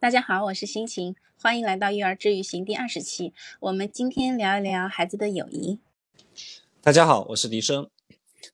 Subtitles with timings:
[0.00, 3.32] 大家好，我是心情，欢迎来到育儿治愈行第二十期。
[3.58, 5.80] 我们今天聊一聊孩子的友谊。
[6.80, 7.90] 大家好，我是笛声。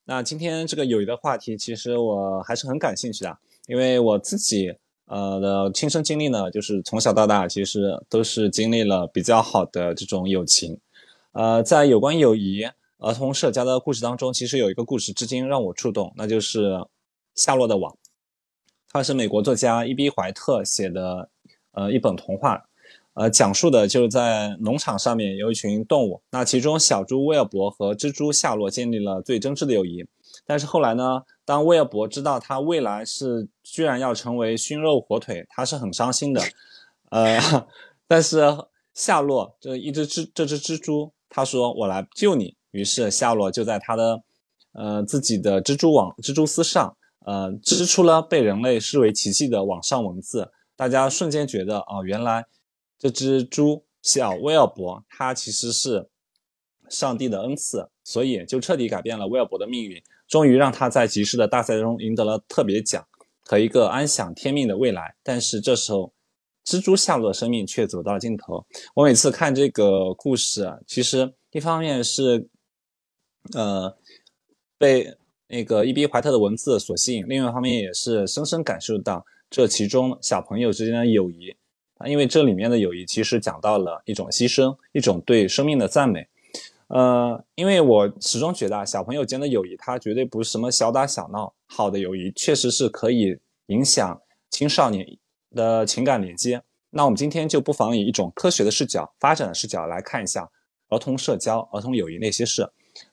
[0.05, 3.37] 那今天这个友谊的话题，其实我还是很感兴趣的，
[3.67, 4.73] 因为我自己
[5.05, 10.79] 呃的亲身经历呢，就是从小到大其实都是经历了比较好的这种友情。
[11.33, 12.67] 呃，在有关友谊、
[12.97, 16.71] 儿童社交的故事当中，其实有一个故事至今让我触动，那就是
[17.35, 17.93] 《夏洛的网》。
[18.89, 21.29] 它是美国作家伊比怀特写的，
[21.75, 22.65] 呃，一本童话，
[23.13, 30.07] 呃，讲述的就是在农场上面有一群动物，那其中小猪威尔伯和蜘蛛夏洛建立了最真挚的友谊。
[30.45, 36.41] 但是后来呢，当威尔伯知道他未来是居然要成为熏肉火腿，他是很伤心的。
[37.09, 37.39] 呃，
[38.07, 38.41] 但是
[38.93, 42.55] 夏洛这一只蜘这只蜘蛛，他说我来救你。
[42.71, 44.21] 于是夏洛就在他的
[44.73, 46.95] 呃自己的蜘蛛网蜘蛛丝上。
[47.25, 52.45] 呃，织出了被人类视为奇迹的网上文字，大家瞬间觉得，哦，原来
[52.97, 56.09] 这只猪小威尔伯，它其实是
[56.89, 63.05] 上帝的恩赐，所以就彻底改变了威尔伯的命运，终于让他在集市的大赛中赢得了特别奖
[63.43, 65.15] 和一个安享天命的未来。
[65.23, 66.13] 但是这时候，
[66.65, 68.65] 蜘蛛夏洛的生命却走到了尽头。
[68.93, 72.49] 我每次看这个故事啊，其实一方面是，
[73.53, 73.97] 呃，
[74.77, 75.17] 被。
[75.47, 79.23] 那个伊比怀特的文字所吸引，另外一方面也是深深感受到
[79.55, 81.55] 这其中小朋友之间的友谊
[81.97, 86.27] 啊，因为这里面的友谊其实讲到了一种牺牲，一种对生命的赞美。
[86.87, 95.17] 呃，因为我始终觉得啊小朋友间的友谊，它绝对不是什么小打小闹，好的友谊确实是可以影响青少年
[95.51, 96.61] 的情感连接。
[96.89, 100.51] 那我们今天就不妨以一种科学的视角、发展的视角来看一下
[100.89, 102.69] 儿童社交、儿童友谊那些事。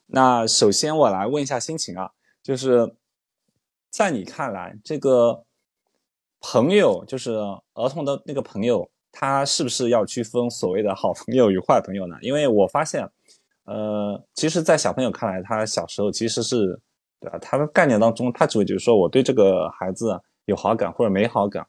[0.07, 2.11] 那首先我来问一下心情啊。
[2.43, 2.97] 就是
[3.91, 5.45] 在你看来，这个
[6.43, 7.31] 朋友就是
[7.73, 12.17] 儿童的那个朋友，他是不是要区分所谓的好朋友与坏朋友呢？
[12.21, 13.09] 因为我发现，
[13.65, 16.79] 呃，其实，在小朋友看来，他小时候其实是，
[17.21, 17.39] 对吧？
[17.39, 21.67] 他的概念当中，他只会就是说我对这个孩子有好感或者没好感，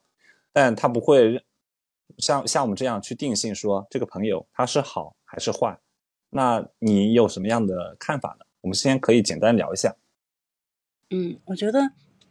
[0.51, 1.41] 但他不会
[2.17, 5.79] 像像我们这样去定性说这个朋友他是好还是坏。
[6.31, 8.45] 那你有什么样的看法呢？
[8.61, 9.95] 我们先可以简单聊一下。
[11.11, 11.79] 嗯，我觉得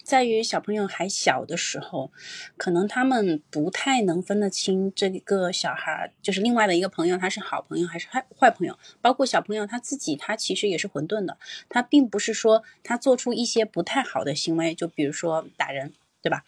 [0.03, 2.11] 在于小朋友还小的时候，
[2.57, 8.79] 可能他们不太能分得清这个小孩就是另外的一个朋友，他是好朋友还是坏坏朋友。
[9.01, 11.39] 包括小朋友他自己，他其实也是混沌的。
[11.69, 16.45] 他并不是说他做出一些不太好的行为，就比如说打人，对吧？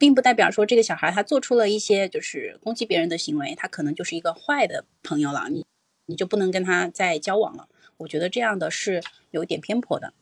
[0.00, 5.48] 并不代表说这个小孩他做出了一些就是攻击别人的行为，他可能就是一个坏的朋友了。
[5.48, 5.64] 你
[6.06, 7.68] 你就不能跟他再交往了。
[7.98, 9.00] 我觉得这样的是
[9.30, 10.12] 有点偏颇的。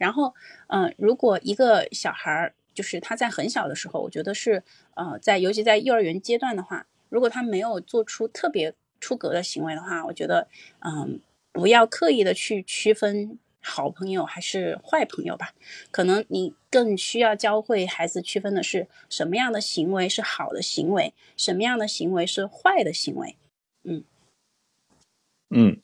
[0.00, 0.34] 然后，
[0.68, 4.62] 嗯，如果一个小孩儿就是他在很小的时候，我觉得是，
[4.94, 11.20] 呃，在尤其在幼儿园阶段的话，如果他没有做出特别出格的行为的话，我觉得，嗯，
[11.52, 15.52] 不要刻意的去区分好朋友还是坏朋友吧。
[15.90, 23.36] 可能你更需要教会孩子区分的是什么样的行为是好的行为，什么样的行为是坏的行为。
[23.84, 24.02] 嗯，
[25.50, 25.82] 嗯，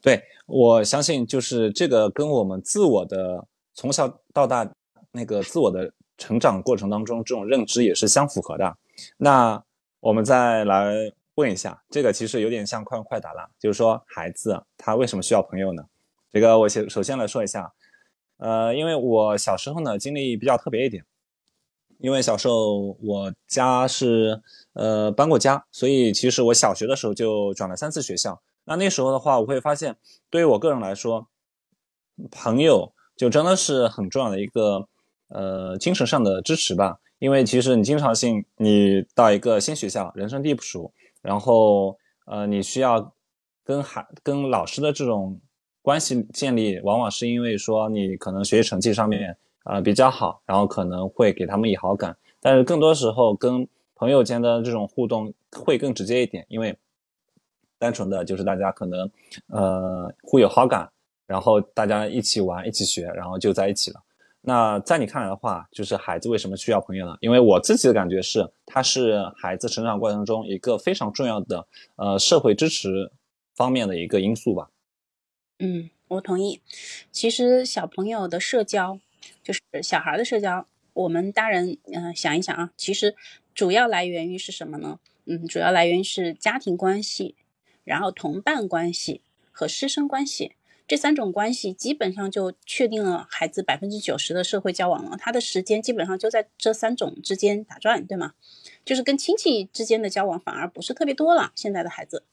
[0.00, 0.22] 对。
[0.48, 4.66] 我相信，就是这个跟我们自我的从小到大
[5.12, 8.74] 那个自我的成长过程当中，这种认知也是相符合的。
[9.18, 9.62] 那
[10.00, 10.94] 我们再来
[11.34, 15.84] 问一下，这个其实有点像快问快答了，就是说孩子他为什么需要朋友呢？
[16.32, 17.70] 这个我先首先来说一下，
[18.38, 21.04] 呃，因为我小时候呢经历比较特别一点，
[21.98, 24.40] 因为小时候我家是
[24.72, 28.40] 呃搬过家，所以其实我小学的时候就转了三次学校。
[28.68, 29.96] 那那时候的话，我会发现，
[30.28, 31.26] 对于我个人来说，
[32.30, 34.86] 朋友就真的是很重要的一个
[35.28, 37.00] 呃精神上的支持吧。
[37.18, 40.92] 因为其实你经常性你到一个新学校，人生地不熟，
[41.22, 41.96] 然后
[42.26, 43.14] 呃你需要
[43.64, 45.40] 跟孩跟老师的这种
[45.80, 49.34] 关系建立，往往是因为说你可能学习成绩上面
[49.64, 52.14] 啊比较好，然后可能会给他们以好感。
[52.38, 56.78] 但是更多时候跟朋友间的这种互动会更直接一点，因为。
[57.78, 59.10] 单纯的就是大家可能，
[59.48, 60.90] 呃，互有好感，
[61.26, 64.02] 然后大家一起玩、一起学，然后就在一起了。
[64.40, 67.16] 那在你看来的话，就是孩子为什么需要朋友呢？
[67.20, 71.66] 因为我自己的感觉是，他是孩子成长过程中一个非常重要的，
[71.96, 73.12] 呃，社会支持
[73.54, 74.70] 方面的一个因素吧。
[75.58, 76.62] 嗯，我同意。
[77.10, 78.98] 其实小朋友的社交，
[79.42, 83.14] 就是小孩的社交，我们大人，嗯，想一想啊，其实
[83.54, 85.00] 主要来源于是什么呢？
[85.26, 87.34] 嗯，主要来源是家庭关系。
[87.88, 90.52] 然后同伴关系和师生关系，
[90.86, 95.16] 这三种关系基本上就确定了孩子百分之九十的社会交往了。
[95.16, 98.34] 他的时间基本上就在这三种之间打转，对吗？
[98.84, 101.52] 就是跟亲戚之间的交往反而不是特别多了。
[101.54, 102.24] 现在的孩子，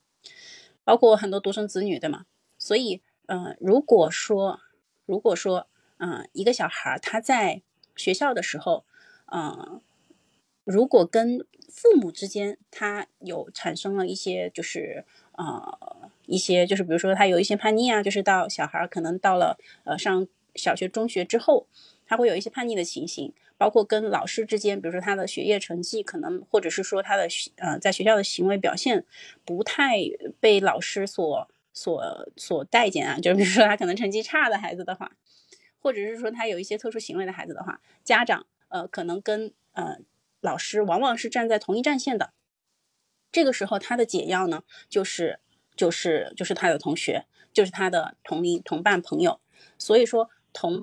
[0.83, 2.25] 包括很多独生子女，对吗？
[2.57, 4.59] 所以，呃，如果说，
[5.05, 5.67] 如果说，
[5.97, 7.61] 嗯，一个小孩他在
[7.95, 8.85] 学校的时候，
[9.31, 9.81] 嗯，
[10.65, 15.03] 如果跟父母之间他有产生了一些，就是
[15.37, 21.67] 呃一些，就是比如说他有一些叛逆啊，就是到小孩可能到了呃上小学、中学之后，
[22.05, 23.33] 他会有一些叛逆的情形。
[23.57, 29.05] 包括跟老师之间，比如说他的学业成绩可能，或者是说他的呃在学校的行为表现
[29.45, 29.97] 不太
[30.41, 35.09] 被老师所所所待见啊，就是比如说他可能成绩差的孩子的话，
[35.79, 39.99] 或者是说他有一些特殊行为的孩子的话，家长呃可能跟呃
[40.41, 42.33] 老师往往是站在同一战线的，
[43.35, 45.41] 这个时候他的解药呢，就是
[45.75, 49.41] 就是就是他的同学，就是他的同龄同伴朋友，
[49.77, 50.81] 所以说同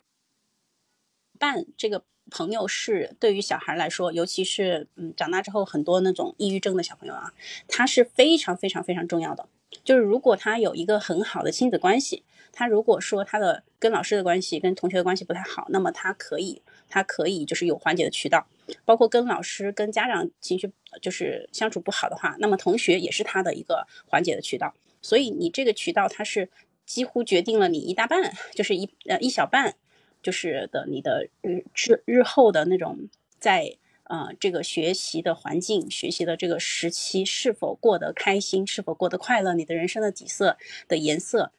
[1.39, 2.05] 伴这个。
[2.31, 7.35] 朋友是对于小孩来说，尤其是嗯长大之后很多那种抑郁症的小朋友啊，
[7.69, 9.47] 他是非常非常非常重要的。
[9.85, 12.23] 就是如果他有一个很好的亲子关系，
[12.53, 18.47] 他如果说他的跟老师的关系、跟同学的关系不太好，那么他可以他可以就是有缓解的渠道。
[18.85, 24.75] 包括跟老师、跟家长情绪就是相处不好的话，那么同学也是他的一个缓解的渠道。
[25.01, 26.51] 所以你这个渠道，它是
[26.85, 29.75] 几乎决定了你一大半，就是一呃一小半。
[30.23, 33.09] 就是的，你的日日日后的那种
[33.41, 40.57] 在呃这个学习的环境、学习的这个时期是否过得开心，是否过得快乐，你的人生的底色
[40.87, 41.51] 的颜色，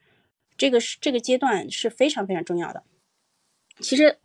[0.55, 2.83] 这个是这个阶段是非常非常重要的。
[3.81, 4.17] 其实，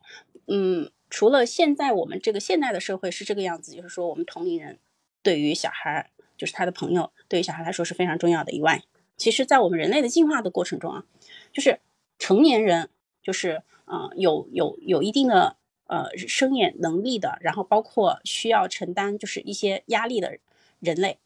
[0.46, 4.78] 嗯，除了现在我们这个现代的社会是这个样子，就是说我们同龄人
[5.22, 8.82] 对于小孩，就是他的朋友，对于小孩来说是非常重要的以外，
[9.16, 11.04] 其实在我们人类的进化的过程中啊，
[11.52, 11.80] 就是
[12.18, 12.90] 成年人，
[13.22, 13.62] 就是。
[13.90, 15.56] 呃，有有有一定的
[15.86, 20.36] 呃生眼能力的，然后包括需要承担就是一些压力的
[20.78, 21.16] 人类，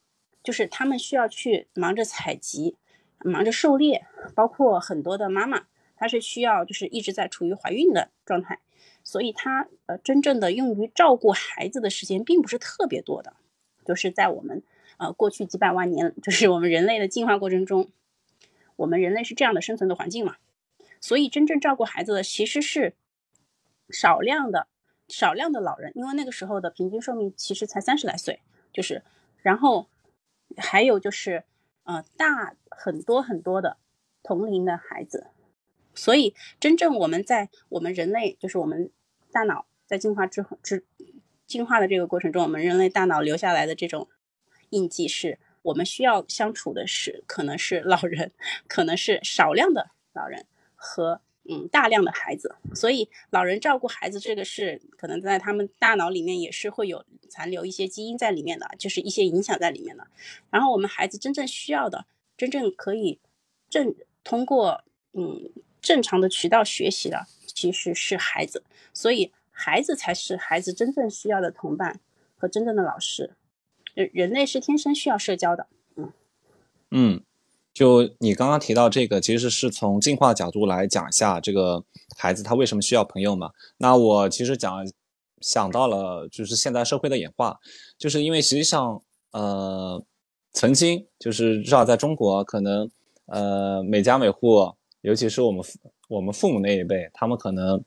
[0.44, 2.76] 就是他们需要去忙着采集，
[3.18, 4.06] 忙着狩猎，
[4.36, 5.64] 包括很多的妈妈，
[5.96, 8.60] 她是需要就是一直在处于怀孕的状态，
[9.04, 13.34] 所以他呃真正的用于照顾孩子的时间并不是特别多的，
[13.84, 14.62] 就是在我们
[14.98, 17.90] 呃过去几百万年，就是我们人类的进化过程中，
[18.76, 20.36] 我们人类是这样的生存的环境嘛。
[21.00, 22.94] 所以，真正照顾孩子的其实是
[23.90, 24.68] 少量的、
[25.08, 28.40] 少量的老人，因为那个时候的平均寿命其实才三十来岁。
[28.72, 29.02] 就是，
[29.42, 29.88] 然后
[30.56, 31.42] 还有就是，
[31.82, 33.78] 呃，大很多很多的
[34.22, 35.26] 同龄的孩子。
[35.94, 38.90] 所以，真正我们在我们人类，就是我们
[39.30, 40.84] 大脑在进化之后之
[41.46, 44.08] 进化的这个过程中，我们人类大脑留下来的这种
[44.70, 48.32] 印记，是我们需要相处的是，可能是老人，
[48.66, 50.46] 可能是少量的老人。
[50.84, 60.08] 和嗯大量的孩子，所以老人照顾孩子这个是可能在他们大脑里面也是会有残留一些基因在里面的，就是一些影响在里面的。
[60.50, 62.06] 然后我们孩子真正需要的，
[62.36, 63.20] 真正可以
[63.70, 63.94] 正
[64.24, 68.62] 通过嗯正常的渠道学习的，其实是孩子。
[68.94, 72.00] 所以孩子才是孩子真正需要的同伴
[72.36, 73.34] 和真正的老师。
[73.92, 76.12] 人人类是天生需要社交的，嗯
[76.90, 77.22] 嗯。
[77.74, 81.82] 就你刚刚提到这个，其实是从进化角度来讲一下这个
[82.18, 83.50] 孩子他为什么需要朋友嘛？
[83.78, 84.86] 那我其实讲
[85.40, 87.58] 想到了，就是现代社会的演化，
[87.96, 90.04] 就是因为实际上，呃，
[90.52, 92.90] 曾经就是至少在中国，可能
[93.24, 95.64] 呃每家每户，尤其是我们
[96.08, 97.84] 我们父母那一辈，他们可能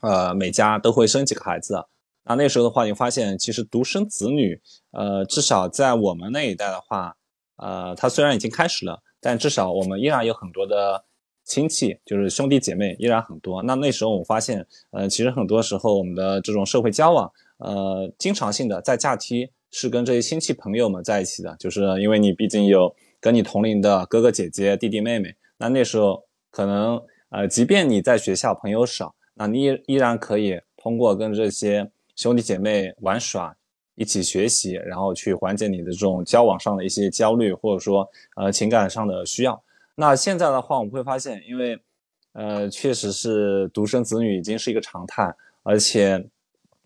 [0.00, 1.84] 呃每家都会生几个孩子。
[2.24, 4.60] 那那时候的话，你发现其实独生子女，
[4.92, 7.16] 呃，至少在我们那一代的话。
[7.58, 11.02] 呃，他虽然已经开始了，但至少我们依然有很多的
[11.42, 13.62] 亲戚，就是兄弟姐妹依然很多。
[13.62, 25.34] 那那时候我发现，呃，其实很多时候我们的这种社会交往，呃，经常性的在假期是跟这些亲戚朋友们在一起的，就是因为你毕竟有跟你同龄的哥哥姐姐、弟弟妹妹。
[25.56, 26.25] 那那时候
[26.56, 33.54] 可能，呃，即便你在学校朋友少，那你依然可以通过跟这些兄弟姐妹玩耍。
[33.94, 39.62] 一起学习，然后去缓解你的这种交往上的一些焦虑，或者说呃情感上的需要。
[39.94, 41.78] 那现在的话，我们会发现，因为
[42.32, 46.26] 呃确实是独生子女已经是一个常态，而且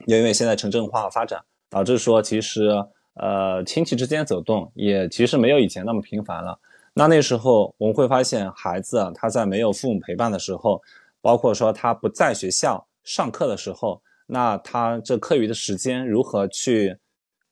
[0.06, 2.68] 因为现在城镇化发展，导致说其实
[3.14, 6.58] 呃亲戚之间走动也其实没有以前那么频繁了。
[7.00, 10.82] 那那时候我们会发现，孩子啊他在没有父母陪伴的时候，
[11.22, 14.02] 包括说他不在学校上课的时候。
[14.26, 16.94] 那他这课余的时间如何去，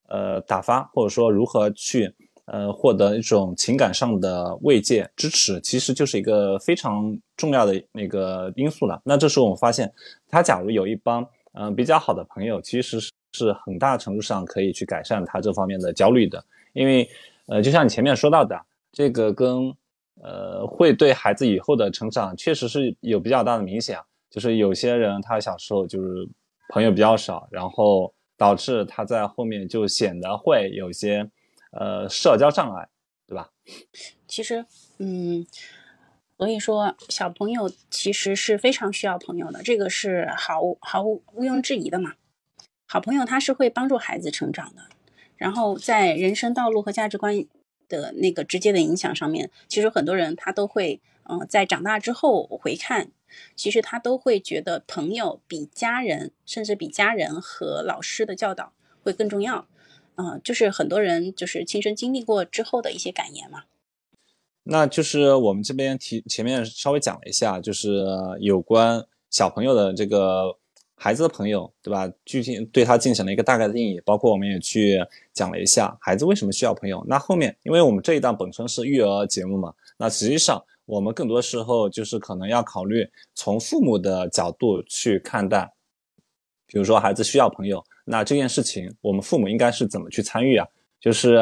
[0.06, 2.14] 呃，打发，或者说如何去
[2.44, 9.00] 呃，获得一种情感上的慰藉、支持，其实就是一个非常重要的那个因素了。
[9.02, 9.90] 那这时候我们发现，
[10.28, 13.00] 他假如有一帮嗯比较好的朋友，其实
[13.32, 16.44] 是很大程度上可以去改善他这方面的焦虑的。
[16.74, 17.08] 因为
[17.46, 18.60] 呃，就像你前面说到的，
[18.92, 19.74] 这个跟
[20.22, 24.04] 呃会对孩子以后的成长确实是有比较大的影响。
[24.30, 26.28] 就是有些人他小时候就是
[26.68, 31.30] 朋友比较少，然后导致他在后面就显得会有些。
[31.70, 32.88] 呃，社交障碍，
[33.26, 33.52] 对吧？
[34.26, 34.64] 其实，
[34.96, 35.46] 嗯，
[36.38, 42.14] 所以说小朋友其实是非常需要朋友的，这个是毫无毫无毋庸置疑的嘛。
[42.86, 44.80] 好朋友他是会帮助孩子成长的，
[45.36, 47.44] 然后在人生道路和价值观
[47.88, 53.10] 的那个直接的影响上面，其实很多人他都会，嗯，在长大之后回看，
[53.56, 59.66] 其实他都会觉得朋友比家人，甚至比家人和老师的教导会更重要。
[60.16, 63.64] 嗯，就是很多人就是亲身经历过之后的一些感言嘛。
[64.64, 68.04] 那就是我们这边提前面稍微讲了一下，就是
[68.40, 70.58] 有关小朋友的这个
[70.98, 72.12] 孩子的朋友，对吧？
[72.24, 74.98] 具体对他进行了一个大概的定义，包括我们也去
[75.32, 77.04] 讲了一下孩子为什么需要朋友。
[77.08, 85.72] 那后面，因为我们这一档本身是育儿节目嘛，那实际上我们更多时候就是可能要考虑从父母的角度去看待，
[86.66, 87.82] 比如说孩子需要朋友。
[88.04, 90.66] 那这件事情，我们父母应该是怎么去参与啊？
[90.98, 91.36] 就是，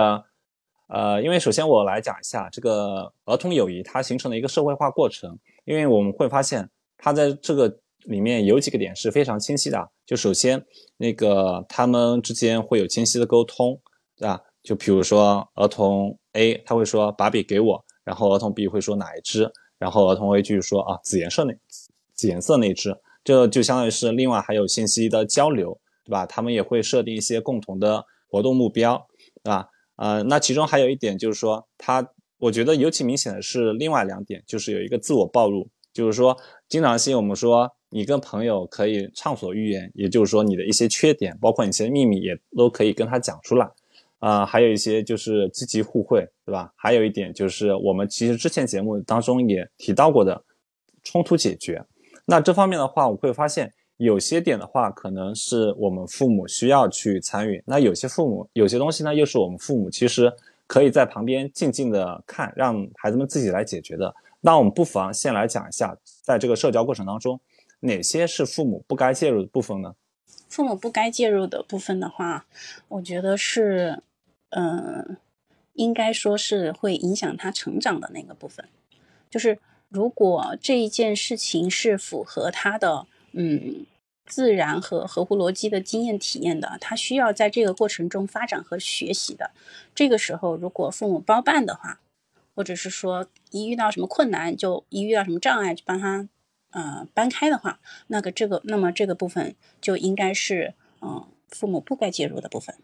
[0.89, 5.39] 呃，因为首先我来讲一下这个儿童友谊它形成了一个社会化过程。
[5.65, 9.91] 因为我们会发现，它在这个里面有几个点是非常清晰的。
[10.05, 10.65] 就首先，
[10.97, 13.81] 那个他们之间会有清晰的沟通，
[14.17, 14.41] 对吧？
[14.63, 21.53] 就比如说儿童 A 他会说把笔给我，然后儿童 B 会说哪一支，然后儿童 A 继续说啊紫颜色那
[22.15, 25.79] 紫颜色那支，这就相当于是另外还有信息的交流。
[26.05, 26.25] 对吧？
[26.25, 29.09] 他们也会设定一些共同的活动目标，
[29.43, 29.69] 对吧？
[29.97, 32.09] 呃，那其中还有一点就是说，他
[32.39, 43.67] 我觉得尤其明显的是另外两点，就是有一个自我暴露，就是说，经常性我们说你跟朋友可以畅所欲言，也就是说你的一些缺点，包括你一些秘密也都可以跟他讲出来，
[44.19, 46.71] 啊，还有一些就是积极互惠，对吧？
[46.76, 50.45] 还有一点就是我们其实之前节目当中也提到过的
[51.03, 51.83] 冲突解决，
[52.26, 53.73] 那这方面的话，我会发现。
[53.99, 60.31] 有些点的话，可能是我们父母需要去参与；那有些父母有些东西呢，又是我们父母其实
[60.67, 64.15] 可以在旁边静静的看，让孩子们自己来解决的。
[64.43, 67.41] 那我们不妨先来讲一下，在这个社交过程当中，
[67.87, 69.95] 哪些是父母不该介入的部分呢？
[70.49, 72.47] 父母不该介入的部分的话，
[72.88, 74.02] 我觉得是，
[74.50, 75.16] 嗯，
[75.73, 78.69] 应该说是会影响他成长的那个部分。
[79.31, 83.07] 就是如果这一件事情是符合他的。
[83.38, 83.85] 嗯，
[84.25, 89.50] 自然和合乎逻辑的经验体验的，他需要在这个过程中发展和学习的。
[89.95, 92.00] 这个时候，如果父母包办的话，
[92.55, 96.26] 或者是说一遇到什么困难就一遇到什么障碍就帮他
[96.70, 102.75] 呃搬开的话，那个这个那么这个部分就应该是嗯父母不该介入的部分。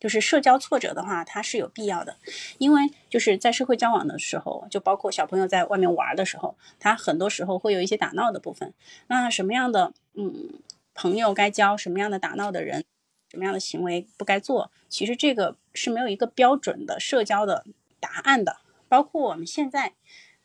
[0.00, 2.16] 就是社交挫折的话，它是有必要的，
[2.58, 8.74] 因为就是在社会交往的时候，就包括小朋友在外面玩的时候，他很多时候会有一些打闹的部分。
[9.06, 10.54] 那什么样的嗯
[10.92, 12.84] 朋友该交，什么样的打闹的人，
[13.30, 17.64] 什么样的行为不该做，其实这个是没有一个标准的社交的
[18.00, 18.56] 答案的。
[18.88, 19.92] 包括我们现在，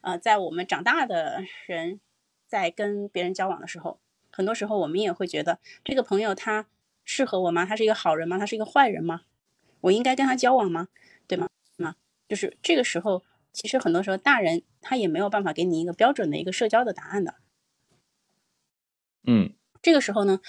[0.02, 2.00] 呃，在我们长大的人
[2.48, 4.00] 在跟别人交往的时候，
[4.32, 6.68] 很多时候我们也会觉得这个朋友他
[7.04, 7.66] 适合我吗？
[7.66, 8.38] 他是一个好人吗？
[8.38, 9.22] 他是一个坏人吗？
[9.82, 10.88] 我应该跟他交往吗？
[11.28, 11.50] 对吗？
[11.78, 11.96] 那
[12.28, 13.24] 就是这个时候，
[13.54, 17.36] 其实很多时候大人他也没有办法给你一个标准的一个社交的答案的。
[19.24, 20.40] 嗯，这个时候呢，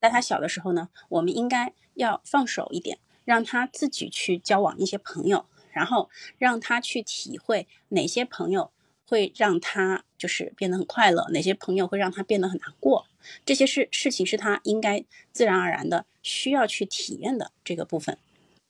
[0.00, 8.70] 在他小的时候呢，我们应该要放手一点，让他自己去交往一些朋友，然后让他去体会哪些朋友
[9.08, 13.06] 会让他就是变得很快乐，哪些朋友会让他变得很难过。
[13.46, 18.18] 这些事事情是他应该自然而然的需要去体验的这个部分。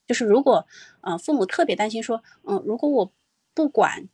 [0.07, 0.67] 就是如果，
[1.01, 3.13] 呃，父母特别担心说，嗯，如果我
[3.53, 4.09] 不管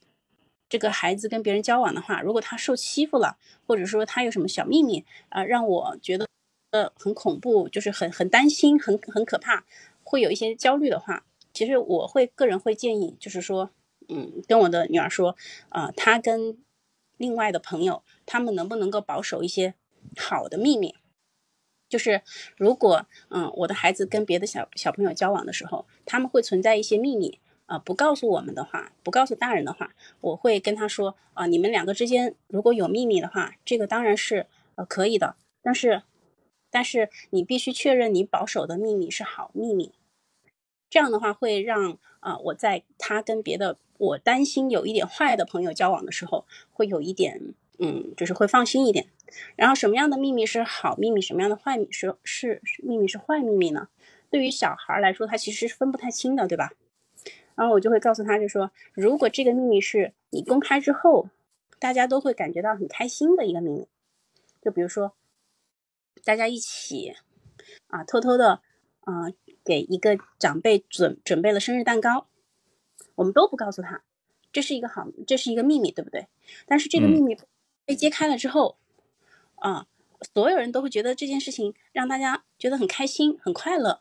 [0.68, 6.26] 这个孩子跟别人交往的话，如果他受欺负了，或者说他有什么小秘密，啊，让我觉得
[6.70, 9.64] 呃很恐怖，就是很很担心，很很可怕，
[10.02, 13.70] 会有一些焦虑的话，其实我会个人会建议，就是说，
[14.08, 15.36] 嗯，跟我的女儿说，
[15.68, 16.58] 啊，他跟
[17.16, 19.74] 另外的朋友，他们能不能够保守一些
[20.16, 20.94] 好的秘密？
[21.88, 22.22] 就是
[22.56, 36.02] 如果嗯，我的孩子跟别的小小朋友交往的时候，他们会存在一些秘密啊，不告诉我们的话，不告诉大人的话，我会跟他说啊，你们两个之间如果有秘密的话，这个当然是呃可以的，但是
[36.70, 39.92] 但是你必须确认你保守的秘密是好秘密，
[40.90, 49.08] 这样的话会让啊，我在他跟别的我担心有一点坏的朋友交往的时候，会有一点嗯，就是会放心一点。
[49.56, 53.88] 然后什么样的秘密是好秘密，什么样的坏秘是是秘密是坏秘密呢？
[54.30, 56.72] 对于小孩来说，他其实是分不太清的，对吧？
[57.54, 61.28] 然后我就会告诉他，就说如果这个秘密是你公开之后，
[61.78, 63.88] 大家都会感觉到很开心的一个秘密，
[64.60, 65.12] 就比如说
[66.24, 67.14] 大家一起
[67.88, 68.60] 啊偷偷的
[69.00, 69.30] 啊
[69.64, 72.26] 给一个长辈准准备了生日蛋糕，
[73.14, 74.02] 我们都不告诉他，
[74.52, 76.26] 这是一个好，这是一个秘密，对不对？
[76.66, 77.36] 但是这个秘密
[77.84, 78.76] 被揭开了之后，
[79.56, 79.86] 啊，
[80.34, 84.00] 所有人都会觉得这件事情让大家觉得很开心、很快乐。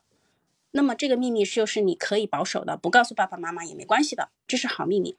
[0.72, 5.16] 那么这个秘密就是你可以保守的，不告诉爸爸妈妈也没关系的，这是好秘密。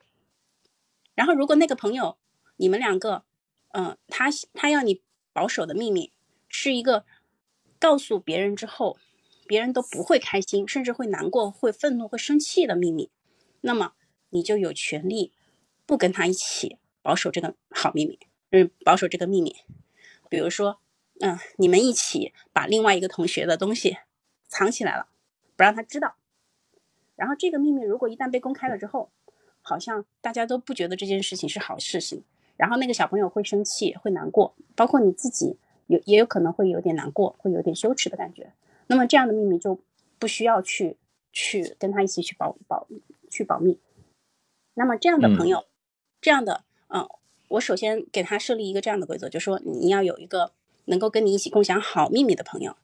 [1.14, 2.16] 然后如果那个朋友，
[2.56, 3.22] 你们两个，
[3.68, 5.00] 嗯，他他要你
[5.32, 6.10] 保守的秘密
[6.48, 7.04] 是一个
[7.78, 8.98] 告诉别人之后，
[9.46, 13.10] 别人都不会开心，甚至会难过、会愤怒、会生气的秘密，
[13.64, 13.94] 那么
[14.28, 15.32] 你就有权利
[15.86, 18.18] 不跟他一起保守这个好秘密，
[18.50, 19.56] 嗯，保守这个秘密。
[20.28, 20.80] 比如说，
[21.20, 23.96] 嗯，你们一起把另外一个同学的东西
[24.48, 25.08] 藏起来了。
[25.56, 26.16] 不让他知道，
[27.14, 29.12] 然后这个秘密如果一旦被公开了之后，
[29.62, 32.24] 好像大家都不觉得这件事情是好事情，
[32.56, 35.56] 然后那个小朋友会生气，会难过，包括你自己
[35.86, 38.52] 有也有可能会有点难过，会有点羞耻的感觉。
[38.88, 39.80] 那么这样的秘密就
[40.18, 40.96] 不需要去
[41.32, 42.88] 去跟他一起去保保
[43.34, 43.80] 去保密。
[44.74, 45.66] 那么这样的朋友，
[46.20, 47.08] 这样的嗯，
[47.48, 50.52] 我首先给他设立一个这样的规则，就说你要有一个
[50.84, 52.76] 能够跟你一起共享好秘密的朋友，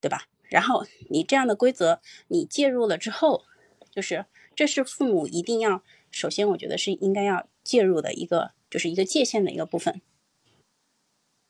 [0.00, 0.28] 对吧？
[0.48, 3.44] 然后你这样的规则，你介入了之后，
[3.90, 10.00] 就是这是父母一定要首先，我觉得是应该要介入的一个，就是一个界限的一个部分。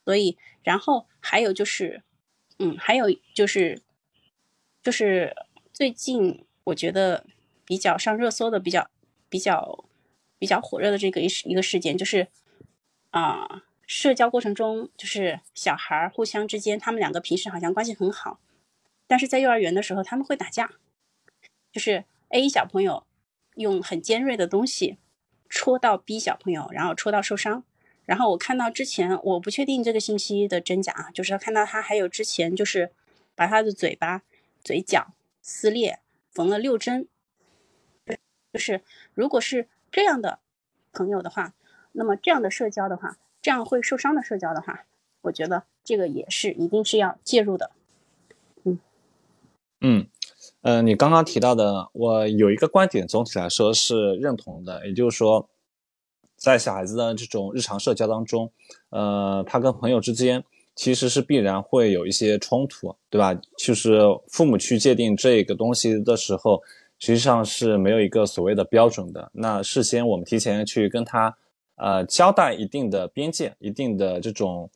[0.05, 2.03] 所以，然后还有就是，
[2.59, 3.83] 嗯，还有就是，
[4.83, 5.35] 就是
[5.73, 7.25] 最近我觉得
[7.73, 8.91] 比较上热搜的、比较
[9.31, 9.87] 比较
[10.39, 12.29] 比较火热的这个一一个事件，就是
[13.09, 18.41] 啊，社交过程中，就是小孩互相之间，他们两个平时好像关系很好。
[19.07, 20.73] 但是在幼儿园的时候，他们会打架，
[21.73, 23.07] 就是 A 小朋友
[23.55, 24.99] 用很尖锐的东西
[25.49, 27.65] 戳到 B 小朋友，然后戳到受伤。
[28.05, 32.93] 然后我看到之前，我不确定这个信息的真假啊，就是看到他还有之前就是
[33.35, 34.21] 把他的嘴巴、
[34.63, 37.09] 嘴角撕裂，缝了六针。
[38.53, 38.83] 就是
[39.15, 40.39] 如果是这样的
[40.93, 41.55] 朋友的话，
[41.93, 44.85] 那么这样的社交的话，这样会受伤的社交的话，
[45.23, 47.71] 我觉得这个也是一定是要介入的。
[48.65, 48.79] 嗯
[49.81, 50.07] 嗯，
[50.61, 55.49] 呃，你刚刚提到的，我有一个观点，总体来说是认同的，也就是说，
[56.37, 58.53] 在小孩子的这种日常社交当中，
[58.91, 63.35] 呃，他跟朋友之间其实是必然会有一些冲突，对吧？
[63.57, 66.63] 就是父母去界定这个东西的时候，
[67.03, 69.29] 实际上是没有一个所谓的标准的。
[69.35, 71.37] 那事先我们提前去跟他，
[71.75, 74.71] 呃，交代一定的边界，一定的这种。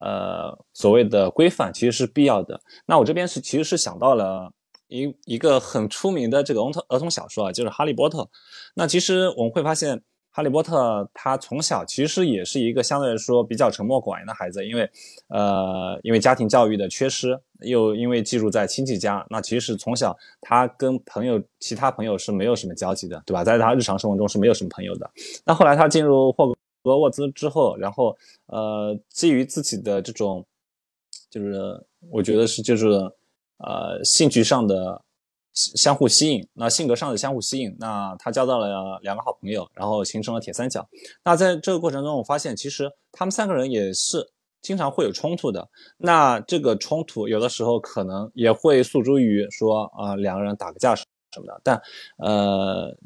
[0.00, 2.60] 呃，所谓的规范其实是必要的。
[2.86, 4.48] 那我这边是其实是想到了
[4.86, 8.22] 一一个很出名的这个儿童儿童小说啊，就是《哈利波特》。
[8.74, 10.00] 那其实我们会发现，
[10.38, 14.88] 哈利波特他从小其实也是一个相对来说比较沉默寡言的孩子，因为
[15.26, 23.42] 呃，因为家庭教育的缺失，又因为寄住在亲戚家，那其实从小他跟朋友其他朋友是没有什么交集的，对吧？
[23.42, 25.10] 在他日常生活中是没有什么朋友的。
[25.44, 26.54] 那后来他进入霍格。
[26.84, 30.46] 沃兹之后，然后呃，基于自己的这种，
[31.28, 32.86] 就是我觉得是就是
[33.58, 35.02] 呃兴趣上的
[35.76, 40.88] 相互吸引，那性格上的相互吸引，那他交到了两个好朋友，然后形成了铁三角。
[41.24, 44.30] 那在这个过程中，我发现其实他们三个人也是
[44.62, 45.68] 经常会有冲突的。
[45.96, 51.04] 那这个冲突有的时候可能也会诉诸于说啊两个人打个架什
[51.36, 51.82] 么的，但
[52.18, 52.96] 呃，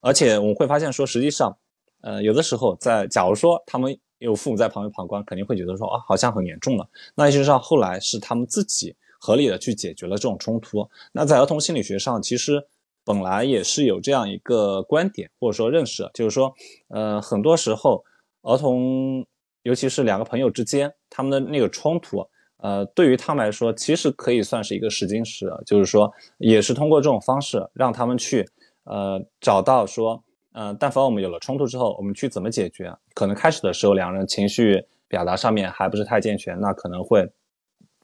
[0.00, 1.56] 而且我们会发现说实际上。
[2.02, 6.88] 呃，有的时候在，假如说他们有父母在旁边旁观，肯定会觉得说啊，好像很严重了。
[7.16, 10.88] 那事实上后来是他们自己合理的去解决了这种冲突。
[11.12, 12.66] 那在儿童心理学上，其实
[13.04, 16.54] 本来也是有这样一个观点或者说认识，就是说，
[16.88, 18.04] 呃，很多时候
[18.42, 19.24] 儿童，
[19.62, 22.26] 尤其是两个朋友之间，他们的那个冲突，
[22.58, 28.46] 呃，对于他们来说，其实可以算是一个试金石，就是说，也是通过这种方式让他们去，
[28.84, 30.22] 呃，找到说。
[30.58, 32.90] 嗯，但凡我们有了冲突之后，我们去怎么解决？
[33.12, 37.30] 可能开始的时候两人情绪表达上面还不是太健全，那可能会，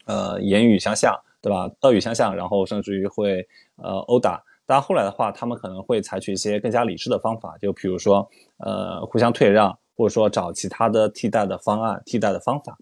[0.04, 1.70] 呃，言语相向，对吧？
[1.82, 4.42] 恶语相向，然后甚至于会呃殴打。
[4.64, 12.78] 但后来的话，他们可能会采取一些更加理智的方法，就比如说呃互相退让，或者说找其他的替代的方案、替代的方法。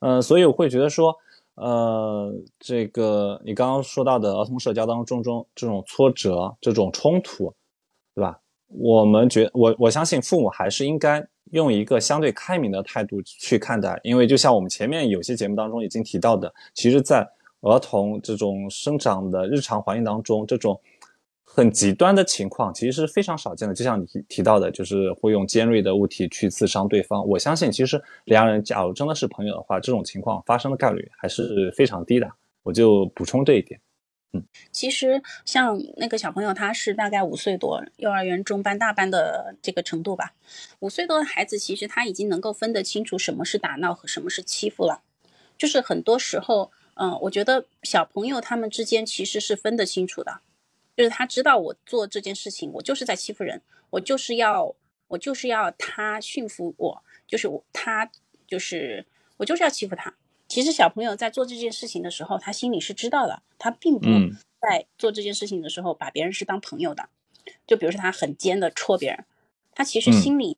[0.00, 1.14] 嗯，所以我会觉得说，
[1.56, 7.52] 呃，这个你刚刚说到的儿童社交当中中这种挫折、这种冲突，
[8.14, 8.38] 对吧？
[8.68, 17.28] 我们觉我我相信父母还是应该用一个相对开明的态度去看待，因为就像我们前面有些节目当中已经提到的，其实，在
[17.60, 20.80] 儿童这种生长的日常环境当中，这种。
[21.56, 27.24] 很极端的情况其实是非常少见的，就像你提提到的，就是会用尖锐的物体去刺伤对方。
[27.28, 32.28] 我相信，其实两人假如真的是朋友的话，这种情况发生的概率还是非常低的。
[32.64, 33.80] 我就补充这一点。
[34.72, 40.34] 其实像那个小朋友，他是大概五岁多，幼儿园中班、大班的这个程度吧。
[40.80, 45.02] 五岁多的孩子，其实他已经能够分得清楚什么是打闹和什么是欺负了。
[45.56, 50.40] 就是很多时候，嗯，我觉得小朋友他们之间其实是分得清楚的。
[50.96, 54.74] 就是他知道我做这件事情，我就是在欺负人，我就是要
[55.08, 58.10] 我就是要他驯服我，就是我他
[58.46, 59.04] 就是
[59.36, 60.14] 我就是要欺负他。
[60.54, 64.06] 其实小朋友在做这件事情的时候，他心里是知道的，他并不
[64.60, 67.08] 在做这件事情的时候把别人是当朋友的。
[67.66, 69.24] 就比如说他很尖的戳别人，
[69.72, 70.56] 他其实心里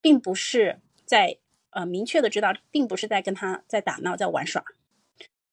[0.00, 1.36] 并不是在
[1.68, 4.64] 呃明确的知道，并不是在跟他在打闹，在玩耍。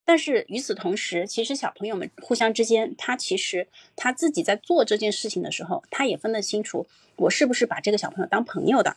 [0.06, 6.86] 但是与此同时，其实小朋友们互相之间，他其实他自己在做这件事情的时候，他也分得清楚，
[7.16, 8.96] 我是不是把这个小朋友当朋友的。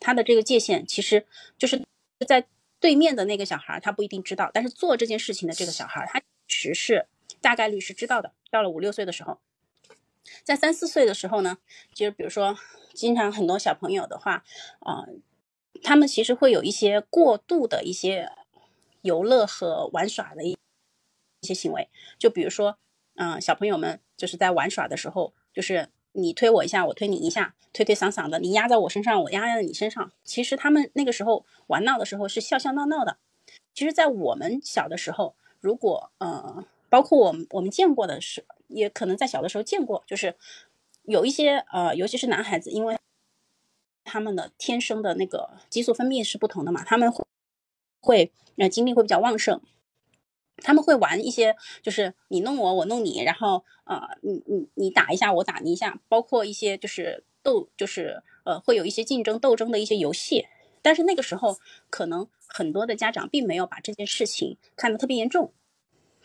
[0.00, 1.24] 他的这个界限，其实
[1.56, 1.80] 就是
[2.26, 2.44] 在
[2.80, 7.06] 对面的那个小孩，他不一定知道，但是做这件事情的这个小孩，他其实是
[7.40, 8.32] 大概率是知道的。
[8.50, 9.38] 到了五六岁的时候，
[10.42, 11.58] 在三四岁的时候呢，
[11.94, 12.58] 就是比如说，
[12.94, 14.42] 经常很多小朋友的话，
[14.80, 15.06] 啊，
[15.82, 18.32] 他们其实会有一些过度的一些。
[19.02, 20.50] 游乐和玩耍的一
[21.40, 21.88] 一些行为，
[22.18, 22.76] 就比如说，
[23.14, 30.12] 嗯，小朋友们就是在玩耍的时候，就是你推我一下，我推你一下，推推搡搡的，你压在我身上，我压在你身上。
[30.24, 33.18] 其实他们那个时候玩闹的时候是笑笑闹闹的。
[33.74, 40.34] 其实，在我们小的时候，如果呃，包括我们我们见过的是，也可能在小的时候见过，就是
[41.04, 42.98] 有一些呃，尤其是男孩子，因为
[44.04, 47.24] 他们的天生的那个激素分泌是不同的嘛，他们会。
[48.02, 49.60] 会，呃，精力会比较旺盛，
[50.62, 60.46] 他们会玩一些，就是你弄我，我弄你，然后，呃，你你你打一下，我打你一下，包括一些就是斗，就是呃，会有一些竞争斗争的一些游戏。
[60.82, 61.58] 但是那个时候，
[61.90, 65.52] 可能很多的家长并没有把这件事情看得特别严重。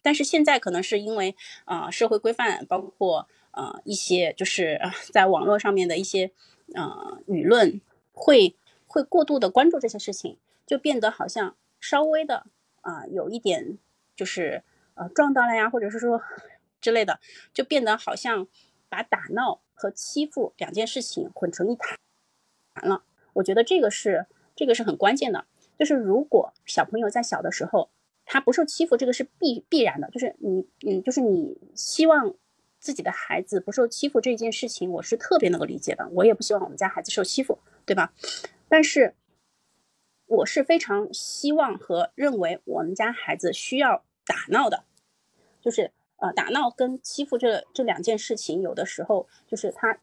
[0.01, 4.79] 但是现在可能是因为啊，社会规范，包括呃一些就是
[5.11, 6.31] 在网络上面的一些
[6.73, 7.81] 呃舆论，
[8.13, 8.55] 会
[8.87, 11.55] 会过度的关注这些事情，就变得好像。
[11.77, 12.47] 稍微的
[12.81, 13.77] 啊，有一点
[14.15, 16.21] 就是呃撞到了呀，或者是说
[16.81, 17.19] 之类的，
[17.53, 18.47] 就变得好像
[18.89, 23.03] 把打闹和欺负两件事情混成一谈了。
[23.33, 24.25] 我觉得这个是
[24.55, 25.45] 这个是很关键的，
[25.77, 27.89] 就是如果小朋友在小的时候
[28.25, 30.09] 他不受欺负，这个是必必然的。
[30.09, 32.33] 就是你嗯，就是你希望
[32.79, 36.07] 自己的孩子不受欺负这件事情，我是特别能够理解的。
[36.13, 38.13] 我也不希望我们家孩子受欺负，对吧？
[38.69, 39.15] 但是。
[40.27, 44.83] 我是非常希望和认为我们家孩子需要打闹的，
[45.61, 49.99] 就是呃打闹跟欺负这这两件事情，有的时候就是它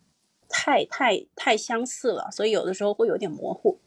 [0.49, 3.79] 太太太相似了，所以有的时候会有点模糊。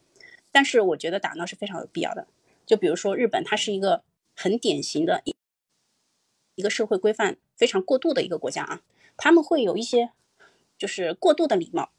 [0.52, 2.26] 但是我觉得打闹是非常有必要的。
[2.64, 4.02] 就比如说日本，它是一个
[4.34, 5.34] 很典型的一
[6.54, 8.82] 一个社会规范非常过度的一个国家啊，
[9.16, 10.10] 他们会有一些
[10.78, 11.90] 就是过度的礼貌，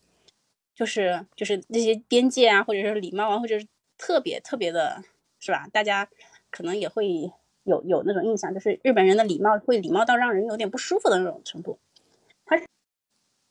[0.75, 3.67] 就是就是那些边界啊，或者是礼貌啊，或者是。
[3.99, 5.03] 特别特别的
[5.39, 5.67] 是吧？
[5.73, 6.07] 大家
[6.51, 7.31] 可能也会
[7.67, 11.77] 有有那种印象，就是日本人的礼貌会礼貌到让人有点不舒服的那种程度。
[12.45, 12.57] 他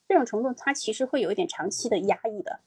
[0.08, 2.60] 这种程度，他其实会有一点长期的压抑的。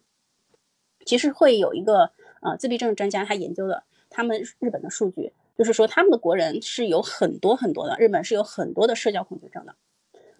[1.05, 9.73] 其实会有一个呃自闭症专家他研究的，他们日本的数据就是说，他们的国人是有很多很多的，日本是有很多的社交恐惧症的，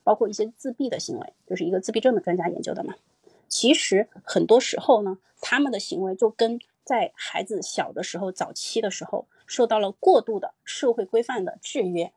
[0.03, 2.93] 包括一些自闭的行为，就是一个自闭症的专家研究的嘛。
[3.47, 12.11] 其实很多时候呢，他们的行为就跟在孩子小的时候，早期的时候，受到了过度的社会规范的制约，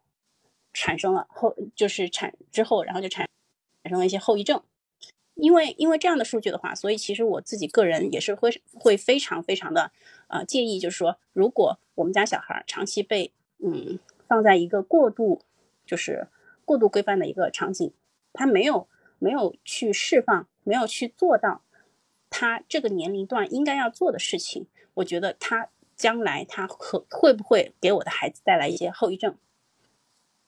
[0.72, 3.28] 产生了后就是产之后，然后就产
[3.84, 4.62] 产生了一些后遗症。
[5.34, 9.92] 因为因为这样的数据的话，所以其实我自己个人也是会会非常非常的
[10.28, 15.42] 呃介意，就是说，如果我们家小孩长期被嗯放在一个过度
[15.84, 16.28] 就是
[16.64, 17.92] 过度规范的一个场景，
[18.32, 21.60] 他没有没有去释放，没有去做到。
[22.32, 29.36] 他这个年龄段应该要做的事情，我觉得他将来他可会不会给我的孩子带来一些后遗症？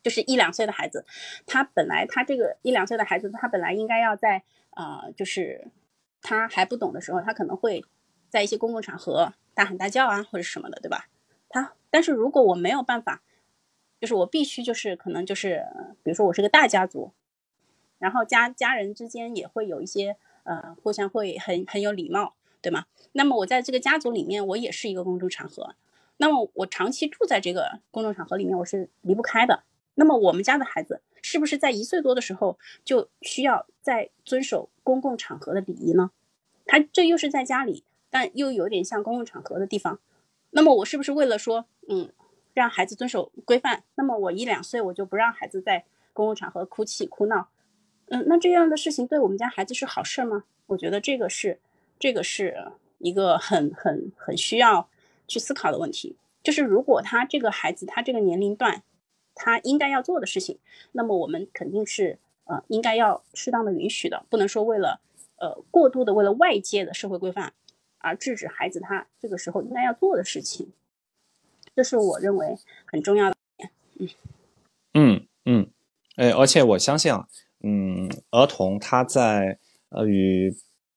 [0.03, 1.05] 就是一两岁的孩子，
[1.47, 5.69] 他本来他这个一两岁的孩子，他本来应该要在呃，就是
[6.21, 7.85] 他还不懂的时候，他可能会
[8.29, 11.09] 在一些公共场合大喊大叫啊，或者什么的，对吧？
[11.49, 13.23] 他但是如果我没有办法
[14.01, 15.65] 就是我必须就是可能就是
[16.03, 17.13] 比如说我是个大家族，
[17.99, 22.87] 然后家家人之间也会有一些呃互相会很很有礼貌，对吗？
[23.13, 25.75] 那么我在这个家族里面，我也是一个公众场合，
[26.17, 29.65] 那么我长期住在这个公众场合里面，我是离不开的。
[29.97, 36.11] 那么我们家的孩子是不是在一岁多的时候就需要在遵守公共场合的礼仪呢？
[36.67, 40.01] 他这又是在家里，但又有点像公共场合的地方。
[40.51, 42.11] 那么我是不是为了说，嗯，
[42.55, 43.85] 让孩子遵守规范？
[43.95, 47.49] 那么我一两岁我就不让孩子在公共场合哭泣哭闹？
[48.07, 50.45] 嗯，那这样的事情对我们家孩子是好事吗？
[50.67, 51.59] 我觉得这个是，
[51.99, 54.89] 这个是一个很很很需要
[55.27, 56.17] 去思考的问题。
[56.43, 58.83] 就是如果他这个孩子他这个年龄段。
[59.37, 60.61] 他应该要做的事情，
[60.93, 65.01] 那么我们肯定是呃应该要适当的允许的，不能说为了
[65.39, 67.53] 呃过度的为了外界的社会规范
[67.99, 70.73] 而制止孩子他这个时候应该要做的事情，
[71.75, 73.37] 这是我认为很重要的。
[73.99, 74.09] 嗯
[74.93, 75.71] 嗯嗯，
[76.15, 77.27] 哎，而且我相信啊，
[77.65, 80.55] 嗯，儿童他在呃与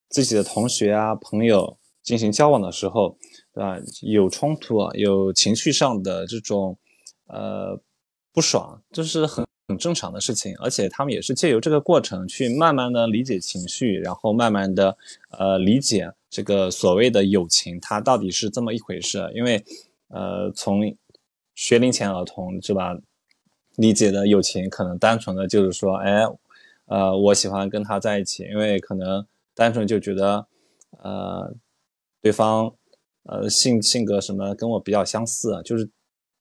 [0.10, 3.18] 自己的同学啊朋友进行交往的时候，
[3.54, 3.80] 对吧？
[4.02, 6.78] 有冲突啊，有情绪上的这种
[7.28, 7.80] 呃。
[8.34, 14.96] 不爽，这是很很正常的事情，而且他们也是借由这个过程去慢慢的理解情绪，然后慢慢的
[15.32, 19.28] 呃理解这个所谓的友情，它到底是这么一回事。
[19.34, 19.66] 因为
[20.10, 20.96] 呃从
[21.56, 22.96] 学龄前儿童是吧，
[23.78, 26.22] 理解的友情可能单纯的就是说，哎，
[26.88, 30.46] 呃我喜欢跟他在一起，因为可能单纯就觉得
[31.04, 31.54] 呃
[32.22, 32.74] 对方
[33.24, 35.90] 呃性性格什么跟我比较相似，就是。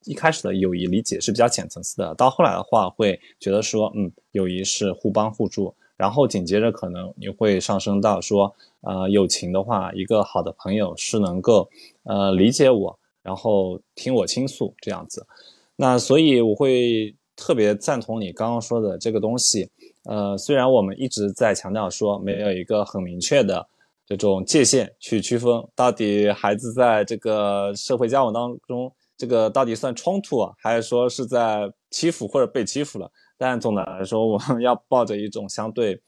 [0.05, 11.69] 一开始的友谊理解是比较浅层次的，到后来的话会觉得说，嗯，友谊是互帮互助，然后紧接着可能你会上升到说，呃，友情的话，一个好的朋友是能够，
[12.05, 15.27] 呃，理解我，然后听我倾诉这样子。
[15.75, 19.69] 那所以我会特别赞同你刚刚说的这个东西，
[20.09, 23.67] 呃，虽然我们一直在强调说没有一个很明确的
[24.07, 28.93] 这种界限去区分到底孩子在这个社会交往当中。
[29.19, 33.11] 这个到底算冲突啊，还是说是在欺负或者被欺负了？
[33.39, 35.99] 但总的来说，我们要抱着一种相对，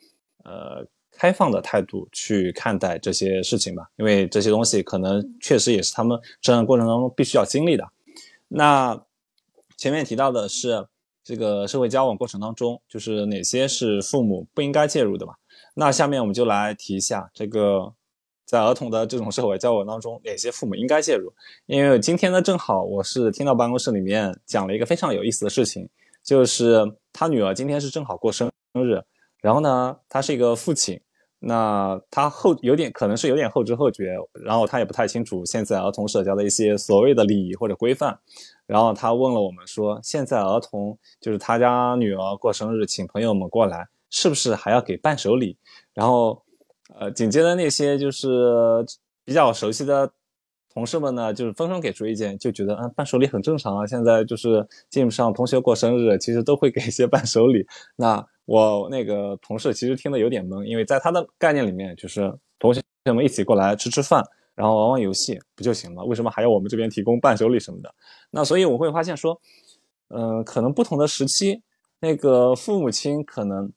[0.44, 7.88] 呃，开放的态度去看待这些事情吧，因为这些东西可能确实也是他们成长过程当中必须要经历的。
[8.46, 9.02] 那
[9.78, 10.86] 前面提到的是
[11.28, 15.34] 这个社会交往过程当中，就是哪些是父母不应该介入的嘛？
[15.74, 17.92] 那下面我们就来提一下这个。
[18.46, 21.30] 在儿童的这种社会交往当中，哪些父母应该介入？
[21.66, 25.86] 因为今天呢，正好我是听到办公室里面讲了一个非常有意思的事情，
[26.24, 29.02] 就是他女儿今天是正好过生日，
[29.42, 30.98] 然后呢，他是一个父亲，
[31.40, 38.18] 那他后有点可能是有点后知后觉，然后他也不太清楚现在儿童社交的一些所谓的礼仪或者规范，
[38.66, 45.56] 然后他问了我们说，现在儿童就是他家女儿过生日，请朋友们过来，是不是还要给伴手礼？
[45.94, 46.42] 然后。
[46.98, 48.82] 呃，紧接着那些就是
[49.22, 50.10] 比较熟悉的
[50.78, 53.84] 同事们呢，就是纷纷给出意见，就觉得啊，伴手礼很正常啊。
[53.84, 57.66] 现在就是基本上同学过生日，其实都会给一些伴手礼。
[57.96, 64.22] 那我那个同事其实听得有点懵，因为在他的概念里面，就是同学们一起过来吃吃饭，
[64.54, 66.04] 然后玩玩游戏不就行了？
[66.04, 67.92] 为什么还要我们这边提供伴手礼什么的？
[68.30, 69.40] 那所以我会发现说，
[70.10, 71.60] 嗯，可能不同的时期，
[71.98, 73.72] 那个父母亲可能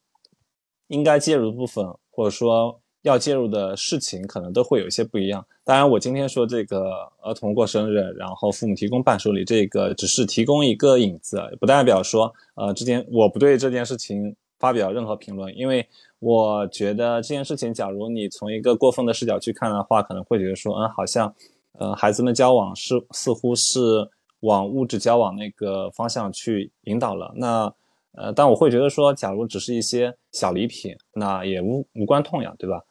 [0.90, 2.80] 应该介入的部分，或者说。
[3.04, 5.46] 要介入的事情可能都会有一些不一样。
[5.64, 15.56] 当然，我今天说这个儿童过生日，然后父母提供伴手礼，这个只是提供一个引子，不代表说，呃，之前我不对这件事情发表任何评论。
[15.58, 15.88] 因为
[16.20, 21.34] 我觉得这件事情，假如你从一个过分的视角去看的话，可能会觉得说，嗯，好像，
[21.80, 24.10] 呃，孩子们交往是似乎是
[24.42, 27.34] 往物质交往那个方向去引导了。
[27.36, 27.74] 那。
[28.14, 32.84] 呃，但我会觉得说，假如只是一些小礼品，那也无无关痛痒，对吧？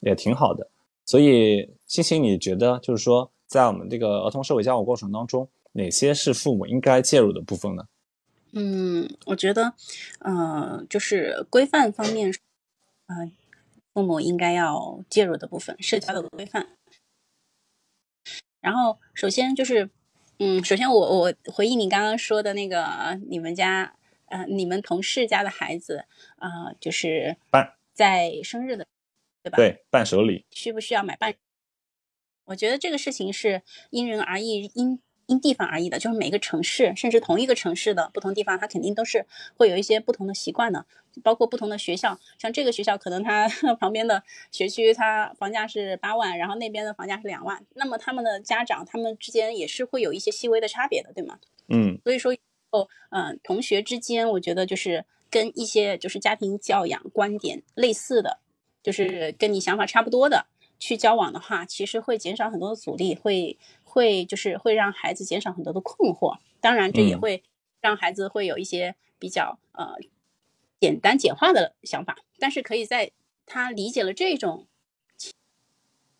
[0.00, 0.68] 也挺好的。
[1.04, 7.84] 所以，星星，你觉得就是说，在我们这个儿童社会交往过程当中，哪些是父母应该介入的部分呢？
[8.52, 9.74] 嗯，我觉得，
[10.20, 12.32] 呃，就是规范方面，
[13.06, 13.30] 呃，
[13.94, 16.68] 父母应该要介入的部分，社交的规范。
[18.60, 19.88] 然后，首先就是，
[20.38, 23.94] 嗯，首先我我回忆你刚刚说的那个，你们家。
[24.30, 26.04] 呃，你们同事家的孩子
[26.36, 27.38] 啊，就是
[27.94, 28.86] 在生日的，
[29.48, 29.56] 对吧？
[29.56, 31.34] 对，伴手礼需不需要买伴？
[32.46, 35.98] 我觉得这个事情是因人而异，因因地方而异的。
[35.98, 40.86] 就是每个城市，甚至同一个城市的不同地方，它肯定都是会有一些不同的习惯的。
[41.22, 43.48] 包括不同的学校，像这个学校可能它
[43.80, 51.38] 旁边的学区，它房价是八万，然后那边的房价是两万，那么他们的家长他们之间也是会有一些细微的差别的，对吗？
[51.68, 52.34] 嗯，所以说。
[52.70, 58.40] 哦，嗯，同学之间，我觉得就是跟一些就是家庭教养观点类似的，
[58.82, 60.46] 就是跟你想法差不多的
[60.78, 66.38] 去交往的话，其实会减少很多的阻力，会会就是会让孩子减少很多的困惑。
[66.60, 67.42] 当然，这也会
[67.80, 69.94] 让孩子会有一些比较呃
[70.80, 73.12] 简单简化的想法，但是可以在
[73.46, 74.66] 他理解了这种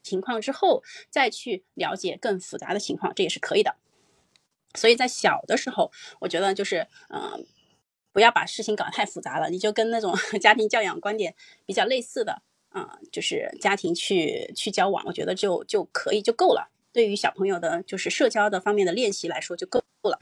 [0.02, 3.76] 情况之后，再去了解更复杂的情况，这也是可以的。
[4.74, 5.90] 所以在小的时候，
[6.20, 7.44] 我觉得就是，嗯，
[8.12, 11.34] 不要把事情搞太复杂了，你就跟那种 家庭教养观点
[11.66, 16.70] 比较类似的，啊，就是家庭去去交往，我觉得就就可以就够了。
[16.92, 20.20] 对于小朋友的，就是社交的方面的练习来说就够了。